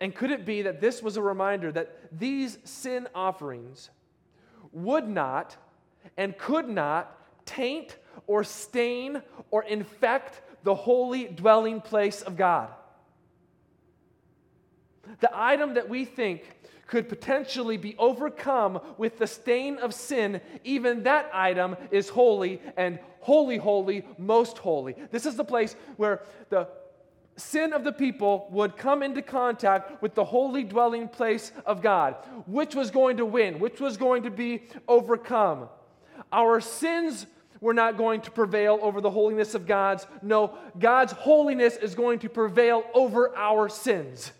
And 0.00 0.14
could 0.14 0.30
it 0.30 0.46
be 0.46 0.62
that 0.62 0.80
this 0.80 1.02
was 1.02 1.18
a 1.18 1.22
reminder 1.22 1.70
that 1.70 1.94
these 2.10 2.56
sin 2.64 3.06
offerings 3.14 3.90
would 4.72 5.06
not 5.06 5.58
and 6.16 6.38
could 6.38 6.70
not 6.70 7.14
taint 7.44 7.98
or 8.26 8.42
stain 8.44 9.20
or 9.50 9.62
infect 9.64 10.40
the 10.64 10.74
holy 10.74 11.24
dwelling 11.24 11.82
place 11.82 12.22
of 12.22 12.34
God? 12.34 12.70
The 15.20 15.30
item 15.34 15.74
that 15.74 15.90
we 15.90 16.06
think 16.06 16.44
could 16.86 17.10
potentially 17.10 17.76
be 17.76 17.94
overcome 17.98 18.80
with 18.96 19.18
the 19.18 19.26
stain 19.26 19.76
of 19.76 19.92
sin, 19.92 20.40
even 20.64 21.02
that 21.02 21.28
item 21.34 21.76
is 21.90 22.08
holy 22.08 22.62
and 22.78 22.98
holy, 23.20 23.58
holy, 23.58 24.06
most 24.16 24.56
holy. 24.56 24.94
This 25.10 25.26
is 25.26 25.36
the 25.36 25.44
place 25.44 25.76
where 25.98 26.22
the 26.48 26.68
sin 27.36 27.72
of 27.72 27.84
the 27.84 27.92
people 27.92 28.48
would 28.50 28.76
come 28.76 29.02
into 29.02 29.22
contact 29.22 30.02
with 30.02 30.14
the 30.14 30.24
holy 30.24 30.64
dwelling 30.64 31.08
place 31.08 31.52
of 31.64 31.82
God. 31.82 32.16
Which 32.46 32.74
was 32.74 32.90
going 32.90 33.18
to 33.18 33.26
win? 33.26 33.58
Which 33.58 33.80
was 33.80 33.96
going 33.96 34.22
to 34.24 34.30
be 34.30 34.62
overcome? 34.88 35.68
Our 36.32 36.60
sins 36.60 37.26
were 37.60 37.74
not 37.74 37.96
going 37.96 38.20
to 38.22 38.30
prevail 38.30 38.78
over 38.82 39.00
the 39.00 39.10
holiness 39.10 39.54
of 39.54 39.66
God's. 39.66 40.06
No, 40.22 40.56
God's 40.78 41.12
holiness 41.12 41.76
is 41.76 41.94
going 41.94 42.18
to 42.20 42.28
prevail 42.28 42.84
over 42.94 43.36
our 43.36 43.68
sins. 43.68 44.32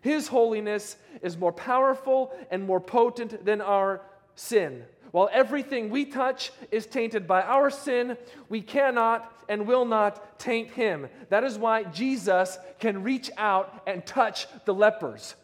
His 0.00 0.28
holiness 0.28 0.96
is 1.22 1.36
more 1.36 1.52
powerful 1.52 2.32
and 2.50 2.64
more 2.64 2.80
potent 2.80 3.44
than 3.44 3.60
our 3.60 4.02
sin. 4.36 4.84
While 5.12 5.28
everything 5.32 5.90
we 5.90 6.04
touch 6.04 6.52
is 6.70 6.86
tainted 6.86 7.26
by 7.26 7.42
our 7.42 7.70
sin, 7.70 8.16
we 8.48 8.60
cannot 8.60 9.32
and 9.48 9.66
will 9.66 9.84
not 9.84 10.38
taint 10.38 10.70
him. 10.70 11.08
That 11.28 11.44
is 11.44 11.58
why 11.58 11.84
Jesus 11.84 12.58
can 12.78 13.02
reach 13.02 13.30
out 13.36 13.82
and 13.86 14.04
touch 14.04 14.46
the 14.64 14.74
lepers. 14.74 15.34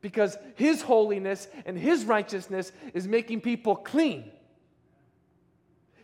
Because 0.00 0.36
his 0.54 0.82
holiness 0.82 1.48
and 1.66 1.78
his 1.78 2.04
righteousness 2.04 2.72
is 2.94 3.06
making 3.06 3.40
people 3.40 3.76
clean. 3.76 4.30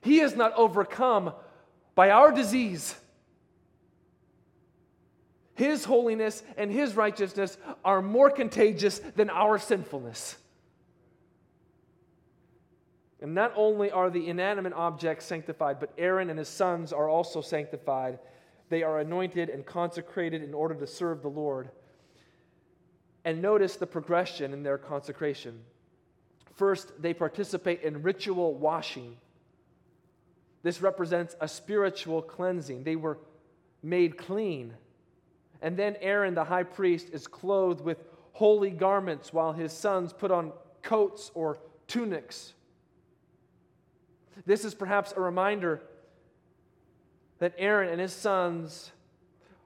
He 0.02 0.20
is 0.20 0.36
not 0.36 0.52
overcome 0.56 1.32
by 1.94 2.10
our 2.10 2.30
disease. 2.30 2.94
His 5.56 5.86
holiness 5.86 6.42
and 6.56 6.70
His 6.70 6.94
righteousness 6.94 7.56
are 7.84 8.02
more 8.02 8.30
contagious 8.30 8.98
than 8.98 9.30
our 9.30 9.58
sinfulness. 9.58 10.36
And 13.20 13.34
not 13.34 13.52
only 13.56 13.90
are 13.90 14.10
the 14.10 14.28
inanimate 14.28 14.74
objects 14.74 15.24
sanctified, 15.24 15.80
but 15.80 15.92
Aaron 15.96 16.28
and 16.30 16.38
his 16.38 16.48
sons 16.48 16.92
are 16.92 17.08
also 17.08 17.40
sanctified. 17.40 18.18
They 18.68 18.82
are 18.82 19.00
anointed 19.00 19.48
and 19.48 19.64
consecrated 19.64 20.42
in 20.42 20.52
order 20.52 20.74
to 20.74 20.86
serve 20.86 21.22
the 21.22 21.28
Lord. 21.28 21.70
And 23.24 23.40
notice 23.40 23.76
the 23.76 23.86
progression 23.86 24.52
in 24.52 24.62
their 24.62 24.78
consecration. 24.78 25.60
First, 26.54 26.92
they 27.00 27.14
participate 27.14 27.82
in 27.82 28.02
ritual 28.02 28.54
washing. 28.54 29.16
This 30.62 30.82
represents 30.82 31.36
a 31.40 31.48
spiritual 31.48 32.22
cleansing. 32.22 32.84
They 32.84 32.96
were 32.96 33.18
made 33.82 34.18
clean 34.18 34.74
and 35.62 35.76
then 35.76 35.96
Aaron, 36.00 36.34
the 36.34 36.44
high 36.44 36.62
priest, 36.62 37.08
is 37.12 37.26
clothed 37.26 37.80
with 37.80 38.04
holy 38.32 38.70
garments 38.70 39.32
while 39.32 39.52
his 39.52 39.72
sons 39.72 40.12
put 40.12 40.30
on 40.30 40.52
coats 40.82 41.30
or 41.34 41.58
tunics. 41.86 42.54
This 44.44 44.64
is 44.64 44.74
perhaps 44.74 45.12
a 45.16 45.20
reminder 45.20 45.82
that 47.38 47.54
Aaron 47.56 47.88
and 47.88 48.00
his 48.00 48.12
sons 48.12 48.92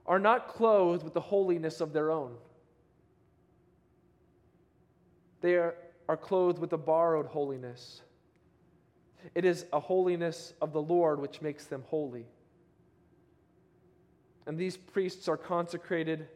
are 0.06 0.18
not 0.18 0.48
clothed 0.48 1.02
with 1.02 1.14
the 1.14 1.20
holiness 1.20 1.80
of 1.80 1.92
their 1.92 2.10
own. 2.10 2.34
They 5.40 5.54
are, 5.54 5.74
are 6.08 6.16
clothed 6.16 6.58
with 6.58 6.72
a 6.72 6.78
borrowed 6.78 7.26
holiness. 7.26 8.02
It 9.34 9.44
is 9.44 9.66
a 9.72 9.80
holiness 9.80 10.54
of 10.60 10.72
the 10.72 10.82
Lord 10.82 11.20
which 11.20 11.40
makes 11.40 11.66
them 11.66 11.84
holy. 11.88 12.26
And 14.46 14.58
these 14.58 14.76
priests 14.76 15.28
are 15.28 15.36
consecrated 15.36 16.28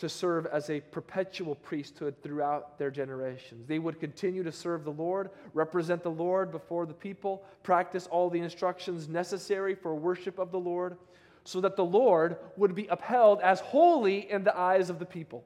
to 0.00 0.08
serve 0.08 0.46
as 0.46 0.70
a 0.70 0.80
perpetual 0.80 1.54
priesthood 1.54 2.14
throughout 2.22 2.78
their 2.78 2.90
generations. 2.90 3.66
They 3.68 3.78
would 3.78 4.00
continue 4.00 4.42
to 4.42 4.50
serve 4.50 4.84
the 4.84 4.90
Lord, 4.90 5.28
represent 5.52 6.02
the 6.02 6.10
Lord 6.10 6.50
before 6.50 6.86
the 6.86 6.94
people, 6.94 7.44
practice 7.62 8.06
all 8.06 8.30
the 8.30 8.40
instructions 8.40 9.10
necessary 9.10 9.74
for 9.74 9.94
worship 9.94 10.38
of 10.38 10.52
the 10.52 10.58
Lord, 10.58 10.96
so 11.44 11.60
that 11.60 11.76
the 11.76 11.84
Lord 11.84 12.38
would 12.56 12.74
be 12.74 12.86
upheld 12.86 13.42
as 13.42 13.60
holy 13.60 14.30
in 14.30 14.42
the 14.42 14.56
eyes 14.56 14.88
of 14.88 14.98
the 14.98 15.04
people. 15.04 15.44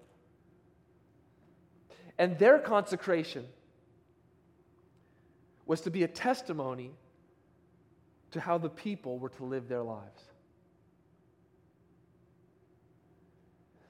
And 2.17 2.39
their 2.39 2.61
consecration 2.61 3.47
was 5.67 5.81
to 5.81 5.91
be 5.91 6.05
a 6.05 6.09
testimony 6.09 6.93
to 8.31 8.39
how 8.39 8.59
the 8.59 8.71
people 8.71 9.19
were 9.19 9.31
to 9.31 9.45
live 9.45 9.67
their 9.67 9.83
lives. 9.83 10.23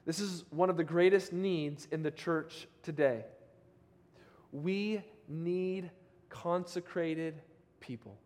This 0.07 0.21
is 0.21 0.45
one 0.51 0.69
of 0.69 0.77
the 0.77 0.85
greatest 0.85 1.33
needs 1.33 1.89
in 1.91 2.03
the 2.03 2.11
church 2.11 2.69
today. 2.83 3.25
We 4.53 5.03
need 5.29 5.91
consecrated 6.29 7.41
people. 7.81 8.19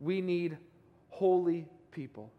We 0.00 0.20
need 0.20 0.58
holy 1.08 1.66
people. 1.90 2.32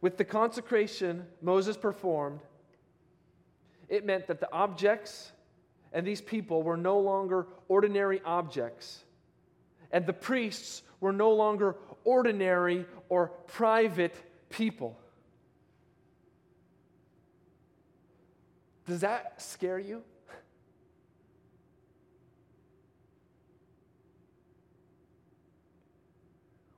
With 0.00 0.16
the 0.16 0.24
consecration 0.24 1.26
Moses 1.42 1.76
performed, 1.76 2.40
it 3.88 4.04
meant 4.04 4.26
that 4.26 4.40
the 4.40 4.52
objects 4.52 5.32
and 5.92 6.06
these 6.06 6.20
people 6.20 6.62
were 6.62 6.76
no 6.76 6.98
longer 6.98 7.46
ordinary 7.68 8.20
objects, 8.24 9.04
and 9.92 10.04
the 10.06 10.12
priests 10.12 10.82
were 11.00 11.12
no 11.12 11.30
longer 11.32 11.76
ordinary 12.04 12.84
or 13.08 13.28
private 13.46 14.14
people. 14.56 14.98
Does 18.86 19.02
that 19.02 19.34
scare 19.42 19.78
you? 19.78 20.02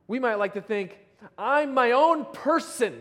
We 0.08 0.18
might 0.18 0.36
like 0.36 0.54
to 0.54 0.60
think, 0.60 0.98
I'm 1.36 1.72
my 1.74 1.92
own 1.92 2.24
person. 2.32 3.00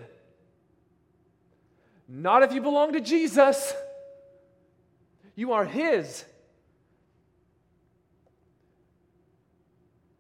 Not 2.08 2.44
if 2.44 2.54
you 2.54 2.62
belong 2.62 2.94
to 2.94 3.02
Jesus. 3.02 3.74
You 5.36 5.54
are 5.54 5.66
His. 5.66 6.26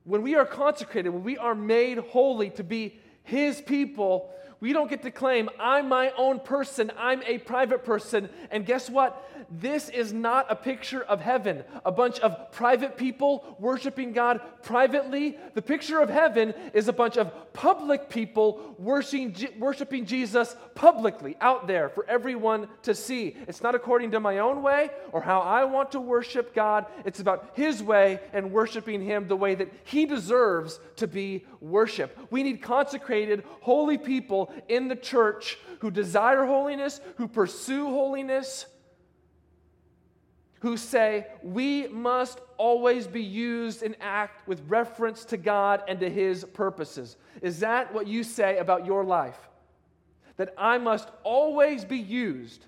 When 0.05 0.21
we 0.21 0.35
are 0.35 0.45
consecrated, 0.45 1.09
when 1.09 1.23
we 1.23 1.37
are 1.37 1.53
made 1.53 1.97
holy 1.97 2.49
to 2.51 2.63
be 2.63 2.97
His 3.23 3.59
people, 3.59 4.33
we 4.59 4.73
don't 4.73 4.89
get 4.89 5.03
to 5.03 5.11
claim, 5.11 5.49
I'm 5.59 5.87
my 5.87 6.11
own 6.17 6.39
person, 6.39 6.91
I'm 6.97 7.21
a 7.23 7.37
private 7.37 7.83
person. 7.83 8.29
And 8.49 8.65
guess 8.65 8.89
what? 8.89 9.23
This 9.49 9.87
is 9.89 10.11
not 10.11 10.47
a 10.49 10.55
picture 10.55 11.03
of 11.03 11.21
heaven, 11.21 11.63
a 11.85 11.91
bunch 11.91 12.19
of 12.19 12.51
private 12.51 12.97
people 12.97 13.55
worshiping 13.59 14.11
God 14.11 14.41
privately. 14.63 15.37
The 15.53 15.61
picture 15.61 15.99
of 15.99 16.09
heaven 16.09 16.53
is 16.73 16.87
a 16.87 16.93
bunch 16.93 17.17
of 17.17 17.53
public 17.53 18.09
people 18.09 18.75
worshiping, 18.77 19.35
worshiping 19.57 20.05
Jesus 20.05 20.55
publicly 20.75 21.37
out 21.39 21.67
there 21.67 21.89
for 21.89 22.05
everyone 22.09 22.67
to 22.83 22.93
see. 22.93 23.37
It's 23.47 23.61
not 23.61 23.75
according 23.75 24.11
to 24.11 24.19
my 24.19 24.39
own 24.39 24.61
way 24.61 24.89
or 25.11 25.21
how 25.21 25.39
I 25.39 25.63
want 25.65 25.91
to 25.91 25.99
worship 25.99 26.53
God, 26.53 26.85
it's 27.05 27.19
about 27.19 27.51
His 27.53 27.81
way 27.81 28.19
and 28.33 28.51
worshiping 28.51 29.01
Him 29.01 29.27
the 29.27 29.35
way 29.35 29.55
that 29.55 29.71
He 29.85 30.05
deserves 30.05 30.79
to 30.97 31.07
be 31.07 31.45
worshiped. 31.61 32.31
We 32.31 32.43
need 32.43 32.61
consecrated, 32.61 33.43
holy 33.61 33.97
people 33.97 34.46
in 34.67 34.87
the 34.87 34.95
church 34.95 35.57
who 35.79 35.91
desire 35.91 36.45
holiness, 36.45 36.99
who 37.17 37.27
pursue 37.27 37.85
holiness, 37.87 38.65
who 40.59 40.77
say, 40.77 41.27
We 41.43 41.87
must 41.87 42.39
always 42.57 43.07
be 43.07 43.23
used 43.23 43.83
and 43.83 43.95
act 44.01 44.47
with 44.47 44.61
reference 44.67 45.25
to 45.25 45.37
God 45.37 45.83
and 45.87 45.99
to 45.99 46.09
His 46.09 46.43
purposes. 46.43 47.17
Is 47.41 47.59
that 47.59 47.93
what 47.93 48.07
you 48.07 48.23
say 48.23 48.57
about 48.57 48.85
your 48.85 49.03
life? 49.03 49.37
That 50.37 50.53
I 50.57 50.77
must 50.77 51.09
always 51.23 51.85
be 51.85 51.97
used 51.97 52.65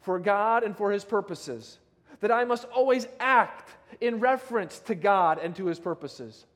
for 0.00 0.18
God 0.18 0.62
and 0.62 0.76
for 0.76 0.90
His 0.90 1.04
purposes? 1.04 1.78
That 2.20 2.30
I 2.30 2.44
must 2.44 2.64
always 2.66 3.06
act 3.20 3.70
in 4.00 4.20
reference 4.20 4.78
to 4.80 4.94
God 4.94 5.38
and 5.38 5.56
to 5.56 5.66
His 5.66 5.78
purposes? 5.78 6.46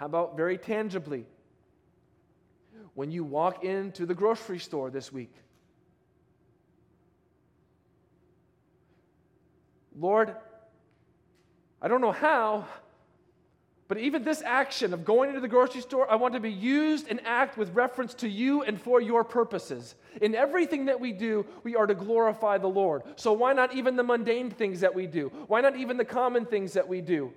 How 0.00 0.06
about 0.06 0.34
very 0.34 0.56
tangibly? 0.56 1.26
When 2.94 3.10
you 3.10 3.22
walk 3.22 3.64
into 3.64 4.06
the 4.06 4.14
grocery 4.14 4.58
store 4.58 4.88
this 4.88 5.12
week, 5.12 5.30
Lord, 9.94 10.34
I 11.82 11.88
don't 11.88 12.00
know 12.00 12.12
how, 12.12 12.64
but 13.88 13.98
even 13.98 14.24
this 14.24 14.40
action 14.40 14.94
of 14.94 15.04
going 15.04 15.28
into 15.28 15.42
the 15.42 15.48
grocery 15.48 15.82
store, 15.82 16.10
I 16.10 16.14
want 16.14 16.32
to 16.32 16.40
be 16.40 16.50
used 16.50 17.08
and 17.10 17.20
act 17.26 17.58
with 17.58 17.74
reference 17.74 18.14
to 18.14 18.28
you 18.28 18.62
and 18.62 18.80
for 18.80 19.02
your 19.02 19.22
purposes. 19.22 19.94
In 20.22 20.34
everything 20.34 20.86
that 20.86 20.98
we 20.98 21.12
do, 21.12 21.44
we 21.62 21.76
are 21.76 21.86
to 21.86 21.94
glorify 21.94 22.56
the 22.56 22.68
Lord. 22.68 23.02
So 23.16 23.34
why 23.34 23.52
not 23.52 23.74
even 23.74 23.96
the 23.96 24.02
mundane 24.02 24.50
things 24.50 24.80
that 24.80 24.94
we 24.94 25.06
do? 25.06 25.30
Why 25.46 25.60
not 25.60 25.76
even 25.76 25.98
the 25.98 26.06
common 26.06 26.46
things 26.46 26.72
that 26.72 26.88
we 26.88 27.02
do? 27.02 27.34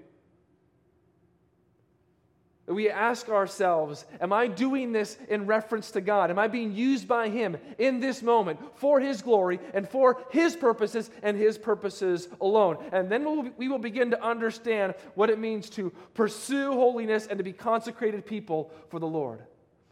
We 2.66 2.90
ask 2.90 3.28
ourselves, 3.28 4.06
Am 4.22 4.32
I 4.32 4.48
doing 4.48 4.94
this 4.94 5.18
in 5.28 5.46
reference 5.46 5.92
to 5.92 6.02
God? 6.02 6.30
Am 6.30 6.40
I 6.40 6.48
being 6.48 6.72
used 6.72 7.10
by 7.10 7.28
Him 7.28 7.58
in 7.78 8.00
this 8.00 8.22
moment 8.22 8.58
for 8.76 9.02
His 9.02 9.22
glory 9.22 9.60
and 9.74 9.88
for 9.88 10.24
His 10.32 10.56
purposes 10.56 11.12
and 11.24 11.36
His 11.36 11.58
purposes 11.58 12.30
alone? 12.40 12.78
And 12.94 13.10
then 13.10 13.52
we 13.58 13.68
will 13.68 13.80
begin 13.80 14.12
to 14.12 14.24
understand 14.24 14.96
what 15.16 15.30
it 15.30 15.40
means 15.40 15.70
to 15.72 15.92
pursue 16.14 16.72
holiness 16.72 17.28
and 17.28 17.38
to 17.38 17.44
be 17.44 17.52
consecrated 17.52 18.26
people 18.26 18.72
for 18.90 19.00
the 19.00 19.08
Lord. 19.08 19.42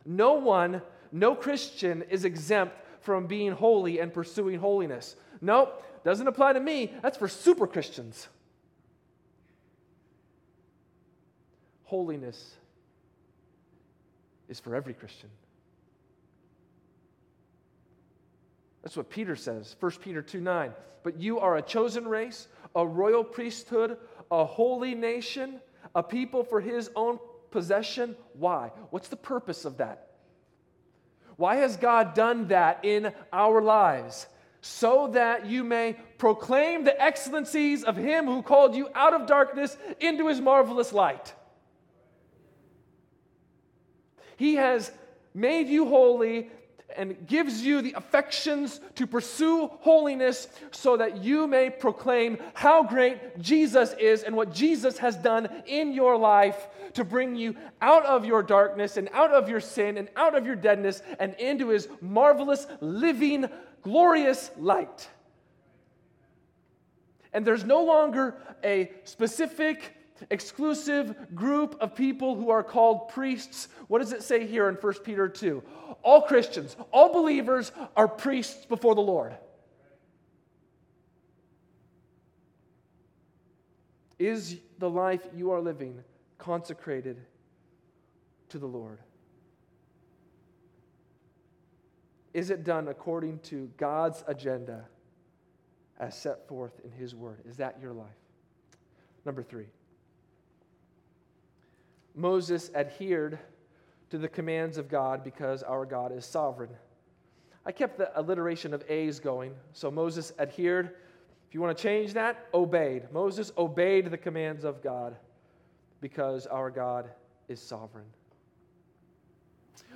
No 0.05 0.35
one, 0.35 0.81
no 1.11 1.35
Christian 1.35 2.03
is 2.03 2.23
exempt 2.23 2.77
from 3.01 3.27
being 3.27 3.51
holy 3.51 3.99
and 3.99 4.13
pursuing 4.13 4.59
holiness. 4.59 5.17
Nope, 5.41 5.83
doesn't 6.05 6.27
apply 6.27 6.53
to 6.53 6.59
me. 6.61 6.93
That's 7.01 7.17
for 7.17 7.27
super 7.27 7.67
Christians. 7.67 8.29
Holiness 11.83 12.55
is 14.51 14.59
for 14.59 14.75
every 14.75 14.93
Christian. 14.93 15.29
That's 18.83 18.97
what 18.97 19.09
Peter 19.09 19.35
says, 19.35 19.75
1 19.79 19.91
Peter 20.03 20.21
2 20.21 20.41
9. 20.41 20.73
But 21.03 21.19
you 21.19 21.39
are 21.39 21.57
a 21.57 21.61
chosen 21.61 22.07
race, 22.07 22.47
a 22.75 22.85
royal 22.85 23.23
priesthood, 23.23 23.97
a 24.29 24.45
holy 24.45 24.93
nation, 24.93 25.61
a 25.95 26.03
people 26.03 26.43
for 26.43 26.59
his 26.59 26.91
own 26.95 27.17
possession. 27.49 28.15
Why? 28.33 28.71
What's 28.89 29.07
the 29.07 29.15
purpose 29.15 29.65
of 29.65 29.77
that? 29.77 30.09
Why 31.37 31.55
has 31.55 31.77
God 31.77 32.13
done 32.13 32.49
that 32.49 32.83
in 32.83 33.13
our 33.31 33.61
lives? 33.61 34.27
So 34.59 35.07
that 35.13 35.47
you 35.47 35.63
may 35.63 35.95
proclaim 36.19 36.83
the 36.83 37.01
excellencies 37.01 37.83
of 37.83 37.95
him 37.95 38.25
who 38.25 38.43
called 38.43 38.75
you 38.75 38.89
out 38.93 39.13
of 39.13 39.25
darkness 39.25 39.75
into 39.99 40.27
his 40.27 40.39
marvelous 40.39 40.93
light. 40.93 41.33
He 44.41 44.55
has 44.55 44.91
made 45.35 45.67
you 45.67 45.85
holy 45.85 46.49
and 46.97 47.27
gives 47.27 47.63
you 47.63 47.83
the 47.83 47.93
affections 47.93 48.81
to 48.95 49.05
pursue 49.05 49.67
holiness 49.81 50.47
so 50.71 50.97
that 50.97 51.23
you 51.23 51.45
may 51.45 51.69
proclaim 51.69 52.39
how 52.55 52.81
great 52.81 53.39
Jesus 53.39 53.93
is 53.99 54.23
and 54.23 54.35
what 54.35 54.51
Jesus 54.51 54.97
has 54.97 55.15
done 55.15 55.47
in 55.67 55.93
your 55.93 56.17
life 56.17 56.69
to 56.93 57.03
bring 57.03 57.35
you 57.35 57.55
out 57.83 58.03
of 58.07 58.25
your 58.25 58.41
darkness 58.41 58.97
and 58.97 59.09
out 59.13 59.29
of 59.29 59.47
your 59.47 59.59
sin 59.59 59.95
and 59.99 60.09
out 60.15 60.35
of 60.35 60.43
your 60.43 60.55
deadness 60.55 61.03
and 61.19 61.35
into 61.35 61.67
his 61.67 61.87
marvelous, 62.01 62.65
living, 62.79 63.45
glorious 63.83 64.49
light. 64.57 65.07
And 67.31 67.45
there's 67.45 67.63
no 67.63 67.83
longer 67.83 68.37
a 68.63 68.89
specific 69.03 70.01
exclusive 70.29 71.33
group 71.33 71.75
of 71.79 71.95
people 71.95 72.35
who 72.35 72.49
are 72.49 72.63
called 72.63 73.09
priests. 73.09 73.67
What 73.91 73.99
does 73.99 74.13
it 74.13 74.23
say 74.23 74.47
here 74.47 74.69
in 74.69 74.75
1 74.75 74.93
Peter 75.03 75.27
2? 75.27 75.61
All 76.01 76.21
Christians, 76.21 76.77
all 76.93 77.11
believers 77.11 77.73
are 77.97 78.07
priests 78.07 78.65
before 78.65 78.95
the 78.95 79.01
Lord. 79.01 79.35
Is 84.17 84.55
the 84.79 84.89
life 84.89 85.27
you 85.35 85.51
are 85.51 85.59
living 85.59 86.01
consecrated 86.37 87.19
to 88.47 88.59
the 88.59 88.65
Lord? 88.65 88.99
Is 92.33 92.49
it 92.49 92.63
done 92.63 92.87
according 92.87 93.39
to 93.39 93.69
God's 93.75 94.23
agenda 94.25 94.85
as 95.99 96.17
set 96.17 96.47
forth 96.47 96.79
in 96.85 96.91
His 96.91 97.13
Word? 97.13 97.39
Is 97.45 97.57
that 97.57 97.77
your 97.81 97.91
life? 97.91 98.07
Number 99.25 99.43
three. 99.43 99.67
Moses 102.15 102.71
adhered 102.73 103.37
to 104.11 104.17
the 104.17 104.27
commands 104.27 104.77
of 104.77 104.89
God 104.89 105.23
because 105.23 105.63
our 105.63 105.85
God 105.85 106.15
is 106.15 106.25
sovereign. 106.25 106.69
I 107.65 107.71
kept 107.71 107.97
the 107.97 108.11
alliteration 108.19 108.73
of 108.73 108.83
A's 108.89 109.19
going. 109.19 109.53
So 109.73 109.89
Moses 109.89 110.33
adhered. 110.37 110.91
If 111.47 111.55
you 111.55 111.61
want 111.61 111.77
to 111.77 111.81
change 111.81 112.13
that, 112.13 112.47
obeyed. 112.53 113.11
Moses 113.11 113.51
obeyed 113.57 114.11
the 114.11 114.17
commands 114.17 114.63
of 114.63 114.83
God 114.83 115.15
because 116.01 116.45
our 116.47 116.69
God 116.69 117.09
is 117.47 117.61
sovereign. 117.61 118.05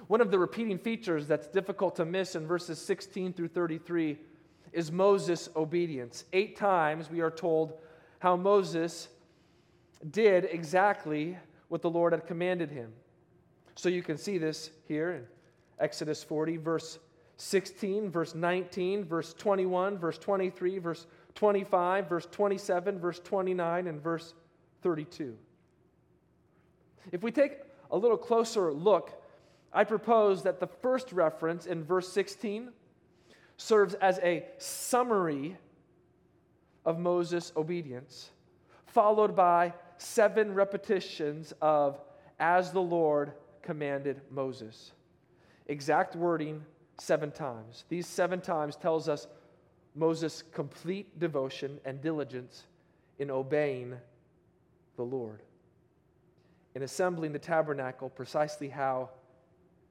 One 0.07 0.21
of 0.21 0.31
the 0.31 0.39
repeating 0.39 0.77
features 0.77 1.27
that's 1.27 1.47
difficult 1.47 1.95
to 1.95 2.05
miss 2.05 2.35
in 2.35 2.47
verses 2.47 2.79
16 2.79 3.33
through 3.33 3.47
33 3.49 4.17
is 4.71 4.91
Moses' 4.91 5.49
obedience. 5.55 6.25
Eight 6.31 6.55
times 6.55 7.09
we 7.09 7.21
are 7.21 7.31
told 7.31 7.73
how 8.19 8.35
Moses 8.35 9.09
did 10.11 10.45
exactly 10.45 11.37
what 11.67 11.81
the 11.81 11.89
Lord 11.89 12.13
had 12.13 12.27
commanded 12.27 12.69
him. 12.69 12.93
So 13.75 13.89
you 13.89 14.01
can 14.01 14.17
see 14.17 14.37
this 14.37 14.71
here 14.87 15.11
in 15.11 15.23
Exodus 15.79 16.23
40, 16.23 16.57
verse 16.57 16.99
16, 17.37 18.09
verse 18.09 18.33
19, 18.33 19.03
verse 19.03 19.33
21, 19.33 19.97
verse 19.97 20.17
23, 20.17 20.77
verse 20.79 21.05
25, 21.35 22.07
verse 22.07 22.27
27, 22.31 22.99
verse 22.99 23.19
29, 23.19 23.87
and 23.87 24.01
verse 24.01 24.33
32. 24.81 25.35
If 27.11 27.21
we 27.21 27.31
take 27.31 27.59
a 27.91 27.97
little 27.97 28.17
closer 28.17 28.71
look, 28.71 29.21
I 29.73 29.83
propose 29.83 30.43
that 30.43 30.61
the 30.61 30.67
first 30.67 31.11
reference 31.11 31.65
in 31.65 31.83
verse 31.83 32.07
16 32.13 32.71
serves 33.57 33.93
as 33.95 34.19
a 34.19 34.45
summary 34.57 35.57
of 36.85 36.97
Moses' 36.97 37.51
obedience, 37.57 38.29
followed 38.85 39.35
by 39.35 39.73
seven 39.97 40.53
repetitions 40.53 41.53
of 41.61 41.99
as 42.39 42.71
the 42.71 42.81
Lord 42.81 43.33
commanded 43.65 44.21
Moses. 44.29 44.93
Exact 45.67 46.15
wording 46.15 46.63
seven 46.99 47.31
times. 47.31 47.85
These 47.89 48.07
seven 48.07 48.39
times 48.39 48.75
tells 48.75 49.09
us 49.09 49.27
Moses' 49.95 50.43
complete 50.53 51.19
devotion 51.19 51.79
and 51.83 52.01
diligence 52.01 52.63
in 53.19 53.31
obeying 53.31 53.95
the 54.95 55.03
Lord. 55.03 55.41
In 56.75 56.83
assembling 56.83 57.33
the 57.33 57.39
tabernacle 57.39 58.09
precisely 58.09 58.69
how 58.69 59.09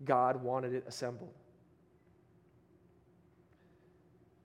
God 0.04 0.42
wanted 0.42 0.74
it 0.74 0.84
assembled. 0.86 1.32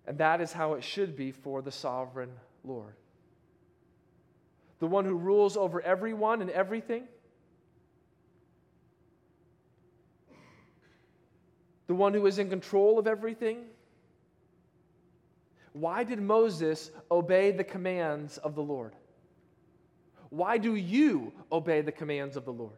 And 0.08 0.18
that 0.18 0.42
is 0.42 0.52
how 0.52 0.74
it 0.74 0.84
should 0.84 1.16
be 1.16 1.32
for 1.32 1.62
the 1.62 1.72
sovereign 1.72 2.32
Lord. 2.64 2.96
The 4.80 4.88
one 4.88 5.06
who 5.06 5.16
rules 5.16 5.58
over 5.58 5.82
everyone 5.82 6.42
and 6.42 6.50
everything. 6.50 7.04
The 11.90 11.96
one 11.96 12.14
who 12.14 12.28
is 12.28 12.38
in 12.38 12.52
control 12.52 13.00
of 13.00 13.08
everything. 13.08 13.66
Why 15.74 16.04
did 16.04 16.22
Moses 16.22 16.92
obey 17.10 17.50
the 17.50 17.64
commands 17.64 18.38
of 18.38 18.54
the 18.54 18.62
Lord? 18.62 18.94
Why 20.30 20.60
do 20.60 20.76
you 20.76 21.34
obey 21.52 21.82
the 21.82 21.92
commands 21.92 22.38
of 22.38 22.46
the 22.46 22.54
Lord? 22.54 22.78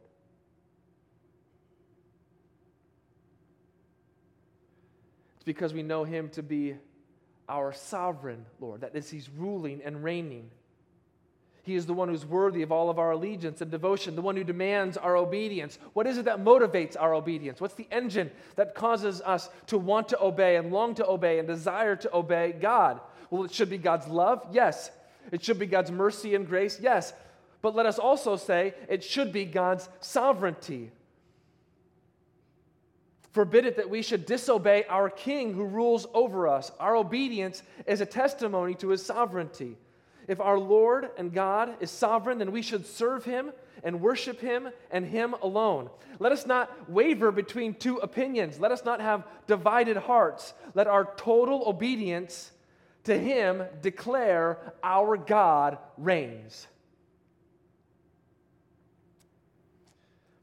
It's 5.35 5.43
because 5.43 5.73
we 5.73 5.83
know 5.83 6.05
him 6.05 6.29
to 6.29 6.41
be 6.41 6.77
our 7.49 7.73
sovereign 7.73 8.45
Lord. 8.61 8.79
That 8.79 8.95
is, 8.95 9.09
He's 9.09 9.29
ruling 9.29 9.81
and 9.83 10.01
reigning. 10.01 10.49
He 11.63 11.75
is 11.75 11.85
the 11.85 11.93
one 11.93 12.09
who's 12.09 12.25
worthy 12.25 12.63
of 12.63 12.71
all 12.71 12.89
of 12.89 12.97
our 12.97 13.11
allegiance 13.11 13.61
and 13.61 13.69
devotion, 13.69 14.15
the 14.15 14.21
one 14.21 14.35
who 14.35 14.43
demands 14.43 14.97
our 14.97 15.15
obedience. 15.15 15.77
What 15.93 16.07
is 16.07 16.17
it 16.17 16.25
that 16.25 16.43
motivates 16.43 16.95
our 16.99 17.13
obedience? 17.13 17.61
What's 17.61 17.75
the 17.75 17.87
engine 17.91 18.31
that 18.55 18.73
causes 18.73 19.21
us 19.21 19.49
to 19.67 19.77
want 19.77 20.09
to 20.09 20.21
obey 20.21 20.55
and 20.55 20.71
long 20.71 20.95
to 20.95 21.07
obey 21.07 21.37
and 21.37 21.47
desire 21.47 21.95
to 21.97 22.15
obey 22.15 22.53
God? 22.59 22.99
Well, 23.29 23.43
it 23.43 23.53
should 23.53 23.69
be 23.69 23.77
God's 23.77 24.07
love, 24.07 24.43
yes. 24.51 24.89
It 25.31 25.43
should 25.43 25.59
be 25.59 25.67
God's 25.67 25.91
mercy 25.91 26.33
and 26.33 26.47
grace, 26.47 26.79
yes. 26.81 27.13
But 27.61 27.75
let 27.75 27.85
us 27.85 27.99
also 27.99 28.37
say 28.37 28.73
it 28.89 29.03
should 29.03 29.31
be 29.31 29.45
God's 29.45 29.87
sovereignty. 29.99 30.91
Forbid 33.31 33.65
it 33.65 33.77
that 33.77 33.89
we 33.89 34.01
should 34.01 34.25
disobey 34.25 34.83
our 34.89 35.09
king 35.09 35.53
who 35.53 35.63
rules 35.63 36.05
over 36.13 36.47
us. 36.47 36.71
Our 36.79 36.95
obedience 36.95 37.63
is 37.85 38.01
a 38.01 38.05
testimony 38.05 38.73
to 38.75 38.89
his 38.89 39.05
sovereignty. 39.05 39.77
If 40.31 40.39
our 40.39 40.57
Lord 40.57 41.09
and 41.17 41.33
God 41.33 41.75
is 41.81 41.91
sovereign, 41.91 42.37
then 42.37 42.53
we 42.53 42.61
should 42.61 42.85
serve 42.85 43.25
him 43.25 43.51
and 43.83 43.99
worship 43.99 44.39
him 44.39 44.69
and 44.89 45.05
him 45.05 45.35
alone. 45.41 45.89
Let 46.19 46.31
us 46.31 46.45
not 46.45 46.89
waver 46.89 47.33
between 47.33 47.73
two 47.73 47.97
opinions. 47.97 48.57
Let 48.57 48.71
us 48.71 48.85
not 48.85 49.01
have 49.01 49.27
divided 49.45 49.97
hearts. 49.97 50.53
Let 50.73 50.87
our 50.87 51.13
total 51.17 51.67
obedience 51.67 52.49
to 53.03 53.19
him 53.19 53.61
declare 53.81 54.57
our 54.81 55.17
God 55.17 55.77
reigns. 55.97 56.65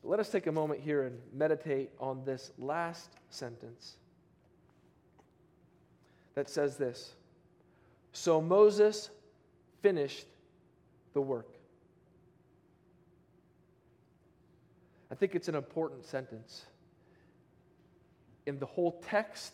let 0.02 0.20
us 0.20 0.28
take 0.28 0.46
a 0.46 0.52
moment 0.52 0.80
here 0.80 1.04
and 1.04 1.18
meditate 1.32 1.90
on 1.98 2.24
this 2.26 2.50
last 2.58 3.08
sentence 3.30 3.96
that 6.34 6.50
says 6.50 6.76
this 6.76 7.14
So 8.12 8.42
Moses 8.42 9.08
finished 9.82 10.26
the 11.14 11.20
work. 11.20 11.48
I 15.10 15.14
think 15.14 15.34
it's 15.34 15.48
an 15.48 15.54
important 15.54 16.04
sentence 16.04 16.66
in 18.46 18.58
the 18.58 18.66
whole 18.66 19.02
text 19.08 19.52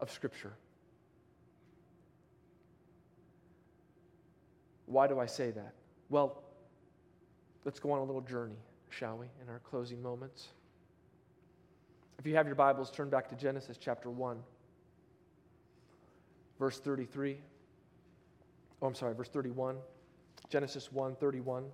of 0.00 0.10
Scripture. 0.10 0.52
Why 4.86 5.06
do 5.06 5.18
I 5.18 5.26
say 5.26 5.50
that? 5.50 5.74
Well, 6.08 6.42
let's 7.64 7.78
go 7.78 7.90
on 7.92 7.98
a 7.98 8.04
little 8.04 8.22
journey 8.22 8.56
shall 8.90 9.18
we, 9.18 9.26
in 9.42 9.48
our 9.48 9.60
closing 9.60 10.02
moments? 10.02 10.48
If 12.18 12.26
you 12.26 12.34
have 12.34 12.46
your 12.46 12.56
Bibles, 12.56 12.90
turn 12.90 13.10
back 13.10 13.28
to 13.28 13.36
Genesis 13.36 13.76
chapter 13.78 14.10
1, 14.10 14.38
verse 16.58 16.80
33. 16.80 17.38
Oh, 18.80 18.86
I'm 18.86 18.94
sorry, 18.94 19.14
verse 19.14 19.28
31. 19.28 19.76
Genesis 20.48 20.92
1 20.92 21.16
31. 21.16 21.64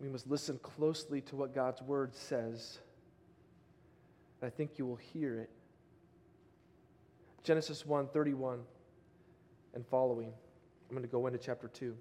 We 0.00 0.08
must 0.08 0.26
listen 0.26 0.58
closely 0.62 1.20
to 1.22 1.36
what 1.36 1.54
God's 1.54 1.82
word 1.82 2.14
says. 2.14 2.78
I 4.42 4.48
think 4.48 4.78
you 4.78 4.86
will 4.86 4.96
hear 4.96 5.38
it. 5.38 5.50
Genesis 7.42 7.84
1 7.84 8.08
31 8.08 8.60
and 9.74 9.86
following. 9.86 10.32
I'm 10.88 10.96
going 10.96 11.02
to 11.06 11.08
go 11.08 11.26
into 11.26 11.38
chapter 11.38 11.68
2. 11.68 11.94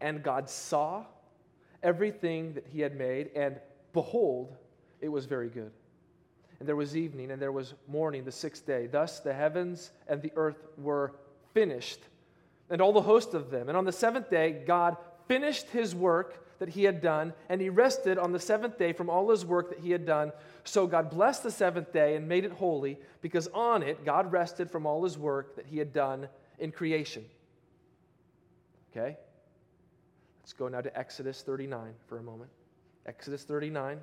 And 0.00 0.22
God 0.22 0.48
saw 0.48 1.04
everything 1.82 2.54
that 2.54 2.66
he 2.66 2.80
had 2.80 2.96
made, 2.96 3.30
and 3.34 3.60
behold, 3.92 4.56
it 5.04 5.12
was 5.12 5.26
very 5.26 5.50
good. 5.50 5.70
And 6.58 6.66
there 6.66 6.76
was 6.76 6.96
evening, 6.96 7.30
and 7.30 7.40
there 7.40 7.52
was 7.52 7.74
morning 7.86 8.24
the 8.24 8.32
sixth 8.32 8.66
day. 8.66 8.86
Thus 8.86 9.20
the 9.20 9.34
heavens 9.34 9.90
and 10.08 10.22
the 10.22 10.32
earth 10.34 10.66
were 10.78 11.12
finished, 11.52 12.00
and 12.70 12.80
all 12.80 12.92
the 12.92 13.02
host 13.02 13.34
of 13.34 13.50
them. 13.50 13.68
And 13.68 13.76
on 13.76 13.84
the 13.84 13.92
seventh 13.92 14.30
day, 14.30 14.62
God 14.66 14.96
finished 15.28 15.68
his 15.68 15.94
work 15.94 16.58
that 16.58 16.70
he 16.70 16.84
had 16.84 17.02
done, 17.02 17.34
and 17.50 17.60
he 17.60 17.68
rested 17.68 18.16
on 18.16 18.32
the 18.32 18.38
seventh 18.38 18.78
day 18.78 18.94
from 18.94 19.10
all 19.10 19.28
his 19.30 19.44
work 19.44 19.68
that 19.68 19.80
he 19.80 19.90
had 19.90 20.06
done. 20.06 20.32
So 20.64 20.86
God 20.86 21.10
blessed 21.10 21.42
the 21.42 21.50
seventh 21.50 21.92
day 21.92 22.16
and 22.16 22.26
made 22.26 22.46
it 22.46 22.52
holy, 22.52 22.98
because 23.20 23.46
on 23.48 23.82
it 23.82 24.06
God 24.06 24.32
rested 24.32 24.70
from 24.70 24.86
all 24.86 25.04
his 25.04 25.18
work 25.18 25.56
that 25.56 25.66
he 25.66 25.76
had 25.76 25.92
done 25.92 26.28
in 26.58 26.72
creation. 26.72 27.26
Okay? 28.90 29.18
Let's 30.40 30.54
go 30.54 30.68
now 30.68 30.80
to 30.80 30.98
Exodus 30.98 31.42
39 31.42 31.92
for 32.06 32.18
a 32.18 32.22
moment. 32.22 32.50
Exodus 33.06 33.44
39, 33.44 34.00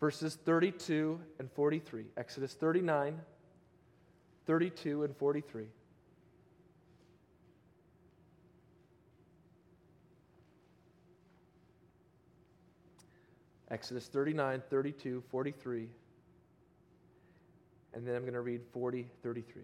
verses 0.00 0.36
32 0.44 1.20
and 1.38 1.50
43. 1.52 2.04
Exodus 2.16 2.54
39, 2.54 3.18
32 4.46 5.04
and 5.04 5.16
43. 5.16 5.66
Exodus 13.70 14.06
39, 14.06 14.62
32, 14.70 15.22
43. 15.28 15.88
And 17.94 18.06
then 18.06 18.14
I'm 18.14 18.22
going 18.22 18.34
to 18.34 18.40
read 18.40 18.60
40, 18.72 19.08
33. 19.22 19.62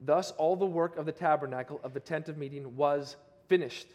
Thus, 0.00 0.32
all 0.32 0.56
the 0.56 0.66
work 0.66 0.96
of 0.96 1.06
the 1.06 1.12
tabernacle 1.12 1.80
of 1.82 1.94
the 1.94 2.00
tent 2.00 2.28
of 2.28 2.36
meeting 2.36 2.76
was 2.76 3.16
finished. 3.46 3.86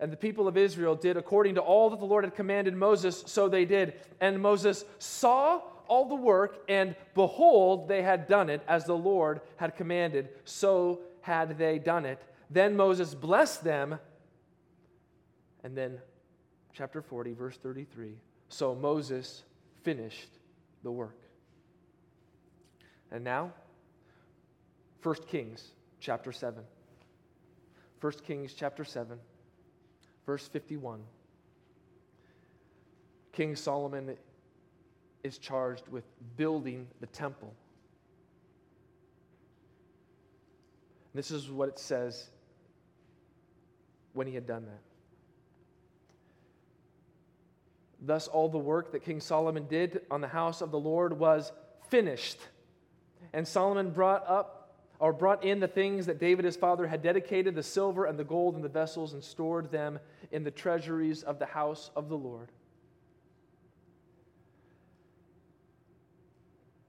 And 0.00 0.12
the 0.12 0.16
people 0.16 0.48
of 0.48 0.56
Israel 0.56 0.94
did 0.94 1.16
according 1.16 1.54
to 1.54 1.60
all 1.60 1.90
that 1.90 2.00
the 2.00 2.04
Lord 2.04 2.24
had 2.24 2.34
commanded 2.34 2.74
Moses, 2.74 3.22
so 3.26 3.48
they 3.48 3.64
did. 3.64 3.94
And 4.20 4.40
Moses 4.40 4.84
saw 4.98 5.60
all 5.86 6.08
the 6.08 6.14
work, 6.14 6.62
and 6.68 6.96
behold, 7.14 7.88
they 7.88 8.02
had 8.02 8.26
done 8.26 8.50
it 8.50 8.62
as 8.66 8.84
the 8.84 8.96
Lord 8.96 9.40
had 9.56 9.76
commanded, 9.76 10.28
so 10.44 11.00
had 11.20 11.58
they 11.58 11.78
done 11.78 12.04
it. 12.04 12.22
Then 12.50 12.76
Moses 12.76 13.14
blessed 13.14 13.64
them, 13.64 13.98
and 15.62 15.76
then 15.76 15.98
chapter 16.72 17.00
40, 17.00 17.32
verse 17.32 17.56
33. 17.56 18.14
So 18.48 18.74
Moses 18.74 19.42
finished 19.82 20.30
the 20.82 20.90
work. 20.90 21.18
And 23.10 23.24
now, 23.24 23.52
1 25.02 25.14
Kings 25.28 25.68
chapter 26.00 26.32
7. 26.32 26.62
1 28.00 28.12
Kings 28.26 28.52
chapter 28.54 28.84
7, 28.84 29.18
verse 30.26 30.46
51. 30.48 31.00
King 33.32 33.56
Solomon 33.56 34.16
is 35.22 35.38
charged 35.38 35.88
with 35.88 36.04
building 36.36 36.86
the 37.00 37.06
temple. 37.06 37.52
This 41.14 41.30
is 41.30 41.50
what 41.50 41.68
it 41.68 41.78
says 41.78 42.28
when 44.12 44.26
he 44.26 44.34
had 44.34 44.46
done 44.46 44.66
that. 44.66 44.80
Thus, 48.00 48.28
all 48.28 48.48
the 48.48 48.58
work 48.58 48.92
that 48.92 49.02
King 49.02 49.20
Solomon 49.20 49.66
did 49.66 50.02
on 50.10 50.20
the 50.20 50.28
house 50.28 50.60
of 50.60 50.70
the 50.70 50.78
Lord 50.78 51.18
was 51.18 51.52
finished. 51.88 52.38
And 53.32 53.48
Solomon 53.48 53.90
brought 53.90 54.28
up 54.28 54.63
or 55.04 55.12
brought 55.12 55.44
in 55.44 55.60
the 55.60 55.68
things 55.68 56.06
that 56.06 56.18
David 56.18 56.46
his 56.46 56.56
father 56.56 56.86
had 56.86 57.02
dedicated 57.02 57.54
the 57.54 57.62
silver 57.62 58.06
and 58.06 58.18
the 58.18 58.24
gold 58.24 58.54
and 58.54 58.64
the 58.64 58.70
vessels 58.70 59.12
and 59.12 59.22
stored 59.22 59.70
them 59.70 59.98
in 60.32 60.44
the 60.44 60.50
treasuries 60.50 61.22
of 61.22 61.38
the 61.38 61.44
house 61.44 61.90
of 61.94 62.08
the 62.08 62.16
Lord. 62.16 62.50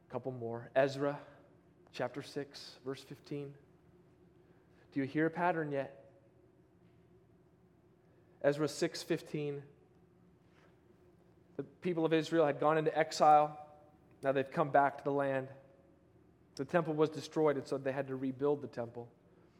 A 0.07 0.13
couple 0.13 0.31
more. 0.31 0.69
Ezra 0.77 1.19
chapter 1.91 2.23
6, 2.23 2.77
verse 2.85 3.01
15. 3.01 3.53
Do 4.93 4.99
you 5.01 5.05
hear 5.05 5.25
a 5.25 5.29
pattern 5.29 5.73
yet? 5.73 6.05
Ezra 8.41 8.67
6:15 8.67 9.61
The 11.57 11.63
people 11.81 12.05
of 12.05 12.13
Israel 12.13 12.45
had 12.45 12.61
gone 12.61 12.77
into 12.77 12.97
exile. 12.97 13.59
Now 14.23 14.31
they've 14.31 14.49
come 14.49 14.69
back 14.69 14.99
to 14.99 15.03
the 15.03 15.11
land. 15.11 15.49
The 16.55 16.65
temple 16.65 16.93
was 16.93 17.09
destroyed 17.09 17.57
and 17.57 17.67
so 17.67 17.77
they 17.77 17.91
had 17.91 18.07
to 18.07 18.15
rebuild 18.15 18.61
the 18.61 18.67
temple. 18.67 19.09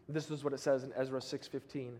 This 0.08 0.30
is 0.30 0.44
what 0.44 0.54
it 0.54 0.60
says 0.60 0.84
in 0.84 0.94
Ezra 0.94 1.20
6:15. 1.20 2.00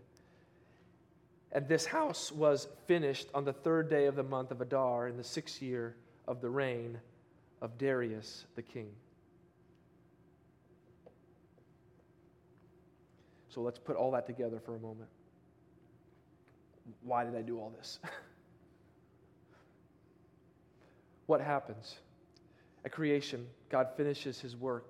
And 1.52 1.68
this 1.68 1.86
house 1.86 2.32
was 2.32 2.68
finished 2.86 3.28
on 3.34 3.44
the 3.44 3.52
third 3.52 3.88
day 3.88 4.06
of 4.06 4.16
the 4.16 4.22
month 4.22 4.50
of 4.50 4.60
Adar 4.60 5.08
in 5.08 5.16
the 5.16 5.24
sixth 5.24 5.62
year 5.62 5.96
of 6.26 6.40
the 6.40 6.50
reign 6.50 7.00
of 7.60 7.78
Darius 7.78 8.46
the 8.54 8.62
king. 8.62 8.90
So 13.48 13.62
let's 13.62 13.78
put 13.78 13.96
all 13.96 14.10
that 14.10 14.26
together 14.26 14.60
for 14.60 14.76
a 14.76 14.78
moment. 14.78 15.08
Why 17.02 17.24
did 17.24 17.34
I 17.34 17.42
do 17.42 17.58
all 17.58 17.70
this? 17.70 17.98
what 21.26 21.40
happens? 21.40 21.96
At 22.86 22.92
creation, 22.92 23.48
God 23.68 23.88
finishes 23.96 24.40
his 24.40 24.54
work. 24.56 24.86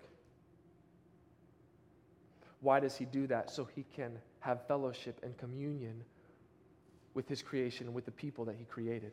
Why 2.60 2.78
does 2.78 2.94
he 2.94 3.06
do 3.06 3.26
that? 3.28 3.50
So 3.50 3.66
he 3.74 3.86
can 3.96 4.18
have 4.40 4.66
fellowship 4.68 5.18
and 5.22 5.34
communion 5.38 6.04
with 7.14 7.26
his 7.26 7.40
creation, 7.40 7.94
with 7.94 8.04
the 8.04 8.10
people 8.10 8.44
that 8.44 8.56
he 8.56 8.66
created. 8.66 9.12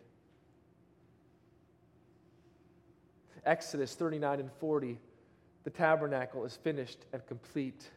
Exodus 3.46 3.96
39 3.96 4.42
and 4.42 4.52
40, 4.60 5.00
the 5.64 5.70
tabernacle 5.70 6.44
is 6.44 6.58
finished 6.58 7.06
and 7.14 7.26
complete. 7.26 7.90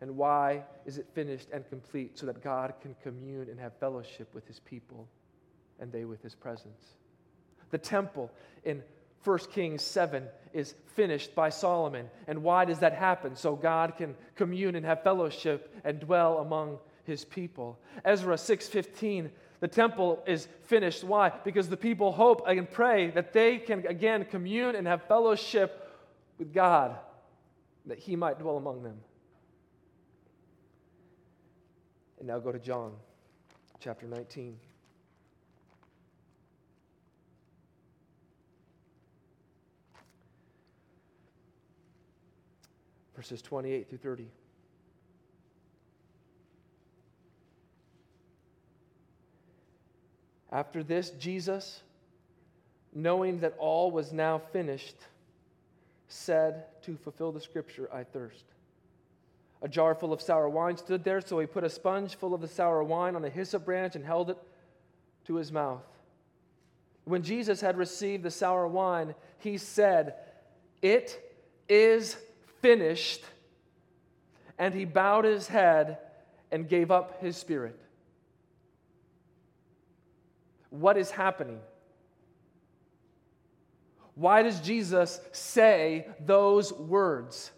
And 0.00 0.16
why 0.16 0.64
is 0.86 0.96
it 0.96 1.06
finished 1.12 1.48
and 1.52 1.68
complete? 1.68 2.18
So 2.18 2.24
that 2.24 2.42
God 2.42 2.72
can 2.80 2.96
commune 3.02 3.50
and 3.50 3.60
have 3.60 3.74
fellowship 3.78 4.34
with 4.34 4.46
his 4.46 4.60
people 4.60 5.06
and 5.80 5.92
they 5.92 6.06
with 6.06 6.22
his 6.22 6.34
presence. 6.34 6.94
The 7.70 7.78
temple 7.78 8.30
in 8.64 8.82
1 9.24 9.38
Kings 9.52 9.82
7 9.82 10.28
is 10.52 10.74
finished 10.94 11.34
by 11.34 11.48
Solomon. 11.48 12.08
And 12.28 12.42
why 12.42 12.64
does 12.64 12.78
that 12.80 12.94
happen? 12.94 13.34
So 13.34 13.56
God 13.56 13.96
can 13.96 14.14
commune 14.36 14.76
and 14.76 14.86
have 14.86 15.02
fellowship 15.02 15.74
and 15.84 15.98
dwell 15.98 16.38
among 16.38 16.78
his 17.04 17.24
people. 17.24 17.78
Ezra 18.04 18.36
6:15 18.36 19.30
the 19.64 19.68
temple 19.68 20.22
is 20.26 20.46
finished. 20.64 21.04
Why? 21.04 21.32
Because 21.42 21.70
the 21.70 21.76
people 21.78 22.12
hope 22.12 22.46
and 22.46 22.70
pray 22.70 23.10
that 23.12 23.32
they 23.32 23.56
can 23.56 23.86
again 23.86 24.26
commune 24.26 24.76
and 24.76 24.86
have 24.86 25.04
fellowship 25.04 25.90
with 26.38 26.52
God, 26.52 26.98
that 27.86 27.98
He 27.98 28.14
might 28.14 28.38
dwell 28.38 28.58
among 28.58 28.82
them. 28.82 29.00
And 32.18 32.28
now 32.28 32.38
go 32.40 32.52
to 32.52 32.58
John 32.58 32.92
chapter 33.80 34.06
19. 34.06 34.58
Verses 43.16 43.40
28 43.42 43.88
through 43.88 43.98
30. 43.98 44.26
After 50.50 50.84
this, 50.84 51.10
Jesus, 51.10 51.82
knowing 52.94 53.40
that 53.40 53.54
all 53.58 53.90
was 53.90 54.12
now 54.12 54.38
finished, 54.52 54.96
said 56.06 56.64
to 56.82 56.96
fulfill 56.96 57.32
the 57.32 57.40
scripture, 57.40 57.88
I 57.92 58.04
thirst. 58.04 58.44
A 59.62 59.68
jar 59.68 59.94
full 59.94 60.12
of 60.12 60.20
sour 60.20 60.48
wine 60.48 60.76
stood 60.76 61.02
there, 61.02 61.20
so 61.20 61.40
he 61.40 61.46
put 61.46 61.64
a 61.64 61.70
sponge 61.70 62.14
full 62.16 62.34
of 62.34 62.40
the 62.40 62.48
sour 62.48 62.84
wine 62.84 63.16
on 63.16 63.24
a 63.24 63.30
hyssop 63.30 63.64
branch 63.64 63.96
and 63.96 64.04
held 64.04 64.30
it 64.30 64.38
to 65.26 65.36
his 65.36 65.50
mouth. 65.50 65.82
When 67.04 67.22
Jesus 67.22 67.60
had 67.60 67.76
received 67.76 68.22
the 68.22 68.30
sour 68.30 68.68
wine, 68.68 69.14
he 69.38 69.58
said, 69.58 70.14
It 70.82 71.20
is 71.68 72.16
finished. 72.64 73.22
And 74.58 74.72
he 74.72 74.84
bowed 74.86 75.24
his 75.24 75.46
head 75.48 75.98
and 76.50 76.68
gave 76.68 76.90
up 76.90 77.20
his 77.20 77.36
spirit. 77.36 77.78
What 80.70 80.96
is 80.96 81.10
happening? 81.10 81.60
Why 84.14 84.42
does 84.42 84.60
Jesus 84.60 85.20
say 85.32 86.06
those 86.20 86.72
words? 86.72 87.50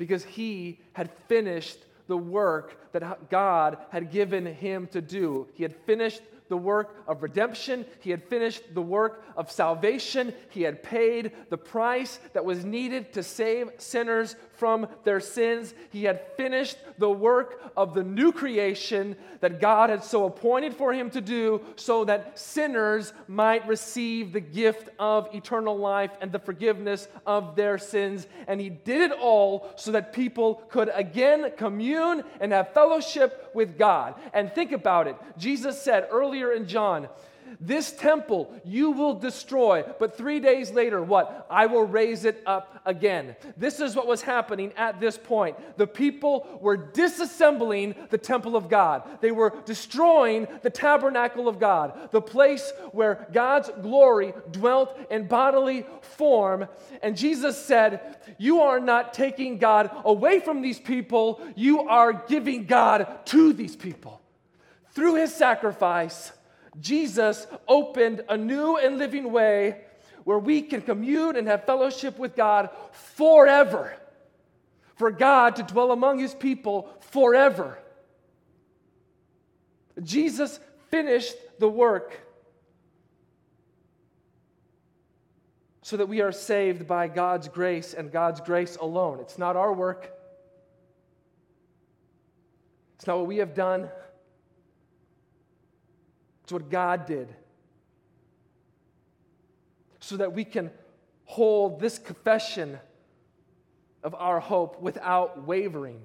because 0.00 0.24
he 0.24 0.80
had 0.94 1.10
finished 1.28 1.76
the 2.06 2.16
work 2.16 2.90
that 2.92 3.28
God 3.28 3.76
had 3.90 4.10
given 4.10 4.46
him 4.46 4.86
to 4.92 5.02
do. 5.02 5.46
He 5.52 5.62
had 5.62 5.76
finished 5.84 6.22
the 6.50 6.56
work 6.58 6.94
of 7.06 7.22
redemption. 7.22 7.86
He 8.00 8.10
had 8.10 8.22
finished 8.22 8.74
the 8.74 8.82
work 8.82 9.24
of 9.36 9.50
salvation. 9.50 10.34
He 10.50 10.60
had 10.62 10.82
paid 10.82 11.32
the 11.48 11.56
price 11.56 12.20
that 12.34 12.44
was 12.44 12.66
needed 12.66 13.14
to 13.14 13.22
save 13.22 13.70
sinners 13.78 14.36
from 14.60 14.86
their 15.04 15.20
sins. 15.20 15.72
He 15.90 16.04
had 16.04 16.20
finished 16.36 16.76
the 16.98 17.10
work 17.10 17.72
of 17.78 17.94
the 17.94 18.04
new 18.04 18.30
creation 18.30 19.16
that 19.40 19.58
God 19.58 19.88
had 19.88 20.04
so 20.04 20.26
appointed 20.26 20.74
for 20.74 20.92
him 20.92 21.08
to 21.10 21.22
do 21.22 21.62
so 21.76 22.04
that 22.04 22.38
sinners 22.38 23.14
might 23.26 23.66
receive 23.66 24.34
the 24.34 24.40
gift 24.40 24.90
of 24.98 25.34
eternal 25.34 25.78
life 25.78 26.10
and 26.20 26.30
the 26.30 26.38
forgiveness 26.38 27.08
of 27.26 27.56
their 27.56 27.78
sins. 27.78 28.26
And 28.46 28.60
he 28.60 28.68
did 28.68 29.10
it 29.10 29.18
all 29.18 29.72
so 29.76 29.92
that 29.92 30.12
people 30.12 30.56
could 30.68 30.90
again 30.94 31.52
commune 31.56 32.22
and 32.38 32.52
have 32.52 32.74
fellowship 32.74 33.50
with 33.54 33.78
God. 33.78 34.14
And 34.34 34.52
think 34.52 34.72
about 34.72 35.06
it. 35.06 35.16
Jesus 35.38 35.80
said 35.80 36.06
earlier 36.10 36.52
in 36.52 36.68
John, 36.68 37.08
this 37.60 37.92
temple 37.92 38.52
you 38.64 38.90
will 38.92 39.14
destroy, 39.14 39.84
but 39.98 40.16
three 40.16 40.40
days 40.40 40.70
later, 40.70 41.02
what? 41.02 41.46
I 41.50 41.66
will 41.66 41.84
raise 41.84 42.24
it 42.24 42.42
up 42.46 42.80
again. 42.86 43.36
This 43.56 43.80
is 43.80 43.94
what 43.94 44.06
was 44.06 44.22
happening 44.22 44.72
at 44.78 44.98
this 44.98 45.18
point. 45.18 45.56
The 45.76 45.86
people 45.86 46.58
were 46.62 46.78
disassembling 46.78 48.08
the 48.08 48.18
temple 48.18 48.56
of 48.56 48.70
God, 48.70 49.02
they 49.20 49.30
were 49.30 49.52
destroying 49.66 50.48
the 50.62 50.70
tabernacle 50.70 51.48
of 51.48 51.60
God, 51.60 52.10
the 52.12 52.22
place 52.22 52.72
where 52.92 53.26
God's 53.32 53.70
glory 53.82 54.32
dwelt 54.50 54.98
in 55.10 55.26
bodily 55.26 55.84
form. 56.00 56.66
And 57.02 57.16
Jesus 57.16 57.62
said, 57.62 58.16
You 58.38 58.62
are 58.62 58.80
not 58.80 59.12
taking 59.12 59.58
God 59.58 59.90
away 60.04 60.40
from 60.40 60.62
these 60.62 60.80
people, 60.80 61.40
you 61.56 61.80
are 61.80 62.12
giving 62.12 62.64
God 62.64 63.26
to 63.26 63.52
these 63.52 63.76
people. 63.76 64.22
Through 64.92 65.16
his 65.16 65.34
sacrifice, 65.34 66.32
Jesus 66.78 67.46
opened 67.66 68.22
a 68.28 68.36
new 68.36 68.76
and 68.76 68.98
living 68.98 69.32
way 69.32 69.80
where 70.24 70.38
we 70.38 70.62
can 70.62 70.82
commune 70.82 71.36
and 71.36 71.48
have 71.48 71.64
fellowship 71.64 72.18
with 72.18 72.36
God 72.36 72.70
forever. 72.92 73.96
For 74.96 75.10
God 75.10 75.56
to 75.56 75.62
dwell 75.62 75.92
among 75.92 76.18
his 76.18 76.34
people 76.34 76.88
forever. 77.00 77.78
Jesus 80.02 80.60
finished 80.90 81.34
the 81.58 81.68
work 81.68 82.20
so 85.82 85.96
that 85.96 86.06
we 86.06 86.20
are 86.20 86.32
saved 86.32 86.86
by 86.86 87.08
God's 87.08 87.48
grace 87.48 87.94
and 87.94 88.12
God's 88.12 88.40
grace 88.40 88.76
alone. 88.76 89.18
It's 89.20 89.38
not 89.38 89.56
our 89.56 89.72
work, 89.72 90.12
it's 92.96 93.06
not 93.06 93.18
what 93.18 93.26
we 93.26 93.38
have 93.38 93.54
done. 93.54 93.88
It's 96.50 96.52
what 96.52 96.68
God 96.68 97.06
did. 97.06 97.28
So 100.00 100.16
that 100.16 100.32
we 100.32 100.44
can 100.44 100.72
hold 101.26 101.78
this 101.78 101.96
confession 101.96 102.80
of 104.02 104.16
our 104.16 104.40
hope 104.40 104.82
without 104.82 105.46
wavering. 105.46 106.00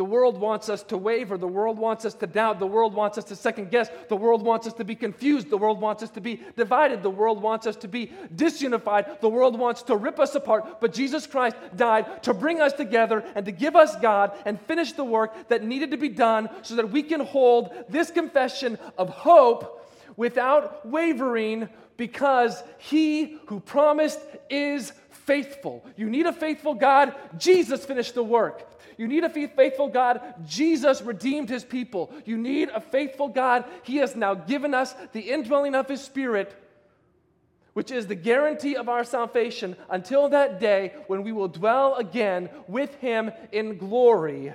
The 0.00 0.04
world 0.06 0.40
wants 0.40 0.70
us 0.70 0.82
to 0.84 0.96
waver. 0.96 1.36
The 1.36 1.46
world 1.46 1.78
wants 1.78 2.06
us 2.06 2.14
to 2.14 2.26
doubt. 2.26 2.58
The 2.58 2.66
world 2.66 2.94
wants 2.94 3.18
us 3.18 3.24
to 3.24 3.36
second 3.36 3.70
guess. 3.70 3.90
The 4.08 4.16
world 4.16 4.40
wants 4.40 4.66
us 4.66 4.72
to 4.72 4.82
be 4.82 4.94
confused. 4.94 5.50
The 5.50 5.58
world 5.58 5.78
wants 5.78 6.02
us 6.02 6.08
to 6.12 6.22
be 6.22 6.40
divided. 6.56 7.02
The 7.02 7.10
world 7.10 7.42
wants 7.42 7.66
us 7.66 7.76
to 7.76 7.86
be 7.86 8.10
disunified. 8.34 9.20
The 9.20 9.28
world 9.28 9.58
wants 9.58 9.82
to 9.82 9.96
rip 9.96 10.18
us 10.18 10.34
apart. 10.34 10.80
But 10.80 10.94
Jesus 10.94 11.26
Christ 11.26 11.56
died 11.76 12.22
to 12.22 12.32
bring 12.32 12.62
us 12.62 12.72
together 12.72 13.22
and 13.34 13.44
to 13.44 13.52
give 13.52 13.76
us 13.76 13.94
God 13.96 14.32
and 14.46 14.58
finish 14.62 14.92
the 14.92 15.04
work 15.04 15.34
that 15.48 15.64
needed 15.64 15.90
to 15.90 15.98
be 15.98 16.08
done 16.08 16.48
so 16.62 16.76
that 16.76 16.90
we 16.90 17.02
can 17.02 17.20
hold 17.20 17.70
this 17.90 18.10
confession 18.10 18.78
of 18.96 19.10
hope 19.10 19.86
without 20.16 20.88
wavering 20.88 21.68
because 21.98 22.64
he 22.78 23.38
who 23.48 23.60
promised 23.60 24.18
is 24.48 24.94
faithful. 25.10 25.84
You 25.94 26.08
need 26.08 26.24
a 26.24 26.32
faithful 26.32 26.72
God. 26.72 27.14
Jesus 27.36 27.84
finished 27.84 28.14
the 28.14 28.24
work. 28.24 28.66
You 29.00 29.08
need 29.08 29.24
a 29.24 29.30
faithful 29.30 29.88
God. 29.88 30.20
Jesus 30.46 31.00
redeemed 31.00 31.48
his 31.48 31.64
people. 31.64 32.12
You 32.26 32.36
need 32.36 32.68
a 32.68 32.82
faithful 32.82 33.28
God. 33.28 33.64
He 33.82 33.96
has 33.96 34.14
now 34.14 34.34
given 34.34 34.74
us 34.74 34.94
the 35.12 35.22
indwelling 35.22 35.74
of 35.74 35.88
his 35.88 36.02
spirit, 36.02 36.54
which 37.72 37.90
is 37.90 38.08
the 38.08 38.14
guarantee 38.14 38.76
of 38.76 38.90
our 38.90 39.04
salvation 39.04 39.74
until 39.88 40.28
that 40.28 40.60
day 40.60 40.92
when 41.06 41.22
we 41.22 41.32
will 41.32 41.48
dwell 41.48 41.94
again 41.94 42.50
with 42.68 42.94
him 42.96 43.30
in 43.52 43.78
glory 43.78 44.52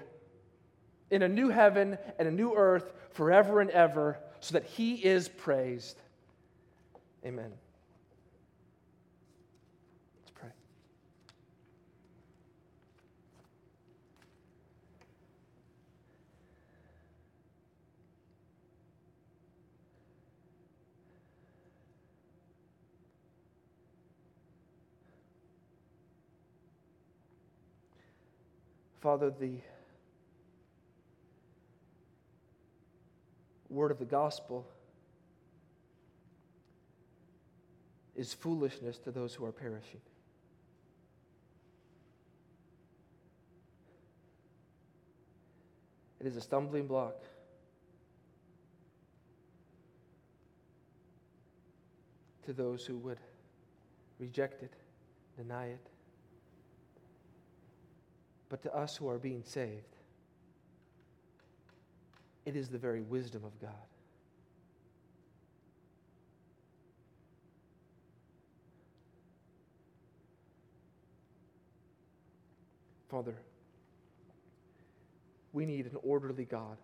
in 1.09 1.23
a 1.23 1.27
new 1.27 1.49
heaven 1.49 1.97
and 2.19 2.27
a 2.27 2.31
new 2.31 2.53
earth 2.53 2.93
forever 3.13 3.61
and 3.61 3.71
ever 3.71 4.19
so 4.41 4.53
that 4.53 4.65
he 4.65 4.93
is 4.93 5.27
praised. 5.27 5.97
Amen. 7.25 7.51
Father, 29.05 29.29
the 29.29 29.59
word 33.69 33.91
of 33.91 33.99
the 33.99 34.05
gospel 34.05 34.65
is 38.15 38.33
foolishness 38.33 38.97
to 38.97 39.11
those 39.11 39.35
who 39.35 39.45
are 39.45 39.51
perishing. 39.51 40.01
It 46.19 46.25
is 46.25 46.35
a 46.35 46.41
stumbling 46.41 46.87
block. 46.87 47.21
To 52.47 52.53
those 52.53 52.87
who 52.87 52.97
would 52.97 53.19
reject 54.17 54.63
it, 54.63 54.73
deny 55.37 55.67
it 55.67 55.91
but 58.49 58.61
to 58.63 58.73
us 58.75 58.95
who 58.95 59.09
are 59.09 59.17
being 59.17 59.43
saved, 59.43 59.95
it 62.45 62.55
is 62.55 62.69
the 62.69 62.77
very 62.77 63.01
wisdom 63.01 63.43
of 63.43 63.59
God. 63.59 63.71
Father, 73.09 73.35
we 75.53 75.65
need 75.65 75.85
an 75.85 75.97
orderly 76.03 76.45
God. 76.45 76.77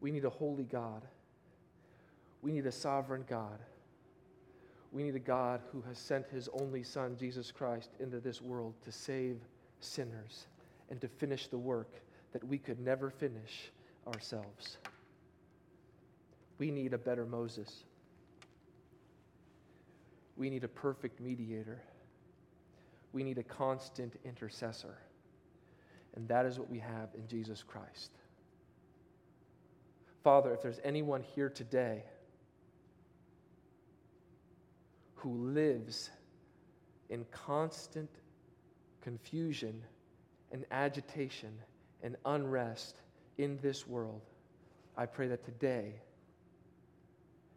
We 0.00 0.10
need 0.10 0.24
a 0.24 0.30
holy 0.30 0.64
God. 0.64 1.02
We 2.42 2.52
need 2.52 2.66
a 2.66 2.72
sovereign 2.72 3.24
God. 3.28 3.58
We 4.92 5.02
need 5.02 5.14
a 5.14 5.20
God 5.20 5.60
who 5.72 5.82
has 5.88 5.98
sent 5.98 6.26
his 6.28 6.48
only 6.52 6.82
Son, 6.82 7.16
Jesus 7.18 7.50
Christ, 7.50 7.90
into 7.98 8.20
this 8.20 8.40
world 8.40 8.74
to 8.84 8.92
save 8.92 9.38
sinners 9.80 10.46
and 10.90 11.00
to 11.00 11.08
finish 11.08 11.48
the 11.48 11.58
work 11.58 11.92
that 12.32 12.44
we 12.44 12.58
could 12.58 12.80
never 12.80 13.10
finish 13.10 13.70
ourselves. 14.06 14.78
We 16.58 16.70
need 16.70 16.92
a 16.92 16.98
better 16.98 17.24
Moses. 17.24 17.84
We 20.36 20.50
need 20.50 20.64
a 20.64 20.68
perfect 20.68 21.20
mediator. 21.20 21.80
We 23.12 23.22
need 23.24 23.38
a 23.38 23.42
constant 23.42 24.14
intercessor. 24.24 24.98
And 26.14 26.28
that 26.28 26.46
is 26.46 26.58
what 26.58 26.70
we 26.70 26.78
have 26.78 27.08
in 27.14 27.26
Jesus 27.28 27.62
Christ. 27.62 28.10
Father, 30.24 30.52
if 30.52 30.62
there's 30.62 30.80
anyone 30.84 31.22
here 31.22 31.48
today 31.48 32.02
who 35.14 35.52
lives 35.52 36.10
in 37.08 37.24
constant 37.30 38.10
confusion 39.02 39.82
and 40.52 40.64
agitation 40.70 41.52
and 42.02 42.16
unrest 42.24 42.96
in 43.36 43.58
this 43.62 43.86
world, 43.86 44.22
I 44.96 45.06
pray 45.06 45.28
that 45.28 45.44
today 45.44 45.92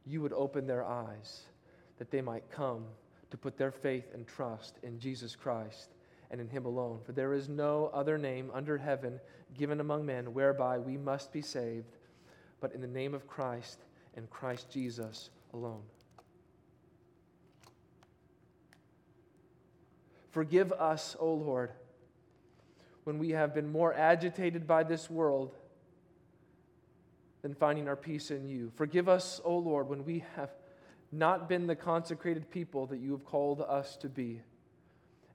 you 0.06 0.22
would 0.22 0.34
open 0.34 0.68
their 0.68 0.86
eyes 0.86 1.42
that 1.98 2.12
they 2.12 2.22
might 2.22 2.50
come 2.52 2.86
to 3.30 3.38
put 3.38 3.58
their 3.58 3.72
faith 3.72 4.06
and 4.14 4.28
trust 4.28 4.78
in 4.84 5.00
Jesus 5.00 5.36
Christ 5.36 5.92
and 6.32 6.42
in 6.42 6.48
Him 6.48 6.66
alone. 6.66 7.00
For 7.04 7.12
there 7.12 7.34
is 7.34 7.48
no 7.48 7.92
other 7.94 8.18
name 8.18 8.50
under 8.54 8.78
heaven 8.78 9.20
given 9.58 9.80
among 9.80 10.06
men 10.06 10.34
whereby 10.34 10.80
we 10.80 10.98
must 10.98 11.32
be 11.32 11.42
saved, 11.42 11.98
but 12.60 12.74
in 12.74 12.82
the 12.82 12.88
name 12.88 13.14
of 13.14 13.28
Christ 13.28 13.80
and 14.16 14.30
Christ 14.30 14.70
Jesus 14.72 15.30
alone. 15.54 15.84
Forgive 20.32 20.72
us, 20.72 21.16
O 21.20 21.34
Lord, 21.34 21.72
when 23.04 23.20
we 23.20 23.32
have 23.32 23.54
been 23.54 23.72
more 23.72 23.94
agitated 23.94 24.66
by 24.66 24.84
this 24.84 25.10
world 25.10 25.56
than 27.42 27.54
finding 27.54 27.88
our 27.88 27.96
peace 27.96 28.32
in 28.32 28.48
you. 28.48 28.72
Forgive 28.76 29.10
us, 29.10 29.42
O 29.44 29.58
Lord, 29.58 29.90
when 29.90 30.06
we 30.06 30.24
have 30.36 30.52
not 31.12 31.50
been 31.50 31.68
the 31.68 31.76
consecrated 31.76 32.50
people 32.50 32.86
that 32.88 33.00
you 33.00 33.12
have 33.12 33.26
called 33.26 33.62
us 33.62 33.98
to 33.98 34.08
be 34.08 34.42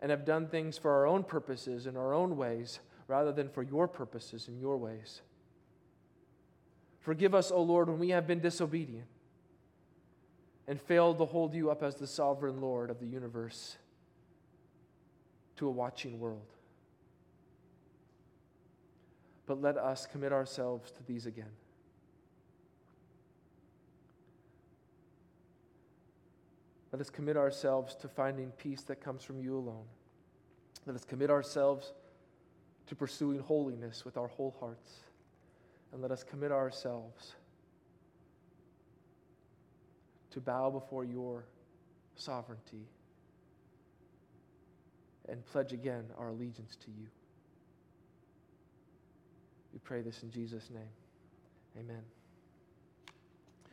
and 0.00 0.10
have 0.10 0.24
done 0.24 0.46
things 0.46 0.78
for 0.78 0.92
our 0.92 1.06
own 1.06 1.22
purposes 1.22 1.86
and 1.86 1.98
our 1.98 2.14
own 2.14 2.36
ways 2.36 2.80
rather 3.08 3.32
than 3.32 3.48
for 3.48 3.62
your 3.62 3.86
purposes 3.86 4.48
and 4.48 4.58
your 4.60 4.78
ways. 4.78 5.20
Forgive 7.00 7.34
us, 7.34 7.50
O 7.50 7.60
Lord, 7.62 7.88
when 7.88 7.98
we 7.98 8.10
have 8.10 8.26
been 8.26 8.40
disobedient 8.40 9.06
and 10.66 10.80
failed 10.80 11.18
to 11.18 11.26
hold 11.26 11.54
you 11.54 11.70
up 11.70 11.82
as 11.82 11.96
the 11.96 12.06
sovereign 12.06 12.60
Lord 12.60 12.90
of 12.90 12.98
the 12.98 13.06
universe 13.06 13.76
to 15.56 15.66
a 15.66 15.70
watching 15.70 16.18
world. 16.18 16.52
But 19.46 19.60
let 19.60 19.76
us 19.76 20.06
commit 20.06 20.32
ourselves 20.32 20.90
to 20.92 21.02
these 21.06 21.26
again. 21.26 21.52
Let 26.92 27.00
us 27.00 27.10
commit 27.10 27.36
ourselves 27.36 27.94
to 27.96 28.08
finding 28.08 28.50
peace 28.52 28.82
that 28.82 29.00
comes 29.00 29.22
from 29.22 29.38
you 29.40 29.56
alone. 29.56 29.84
Let 30.86 30.96
us 30.96 31.04
commit 31.04 31.30
ourselves 31.30 31.92
to 32.86 32.94
pursuing 32.94 33.40
holiness 33.40 34.04
with 34.04 34.16
our 34.16 34.28
whole 34.28 34.56
hearts. 34.60 34.90
And 35.92 36.00
let 36.00 36.10
us 36.10 36.22
commit 36.22 36.52
ourselves 36.52 37.34
to 40.30 40.40
bow 40.40 40.70
before 40.70 41.04
your 41.04 41.44
sovereignty 42.14 42.86
and 45.28 45.44
pledge 45.46 45.72
again 45.72 46.04
our 46.18 46.28
allegiance 46.28 46.76
to 46.84 46.90
you. 46.90 47.06
We 49.72 49.78
pray 49.80 50.02
this 50.02 50.22
in 50.22 50.30
Jesus' 50.30 50.70
name. 50.70 50.88
Amen. 51.78 52.02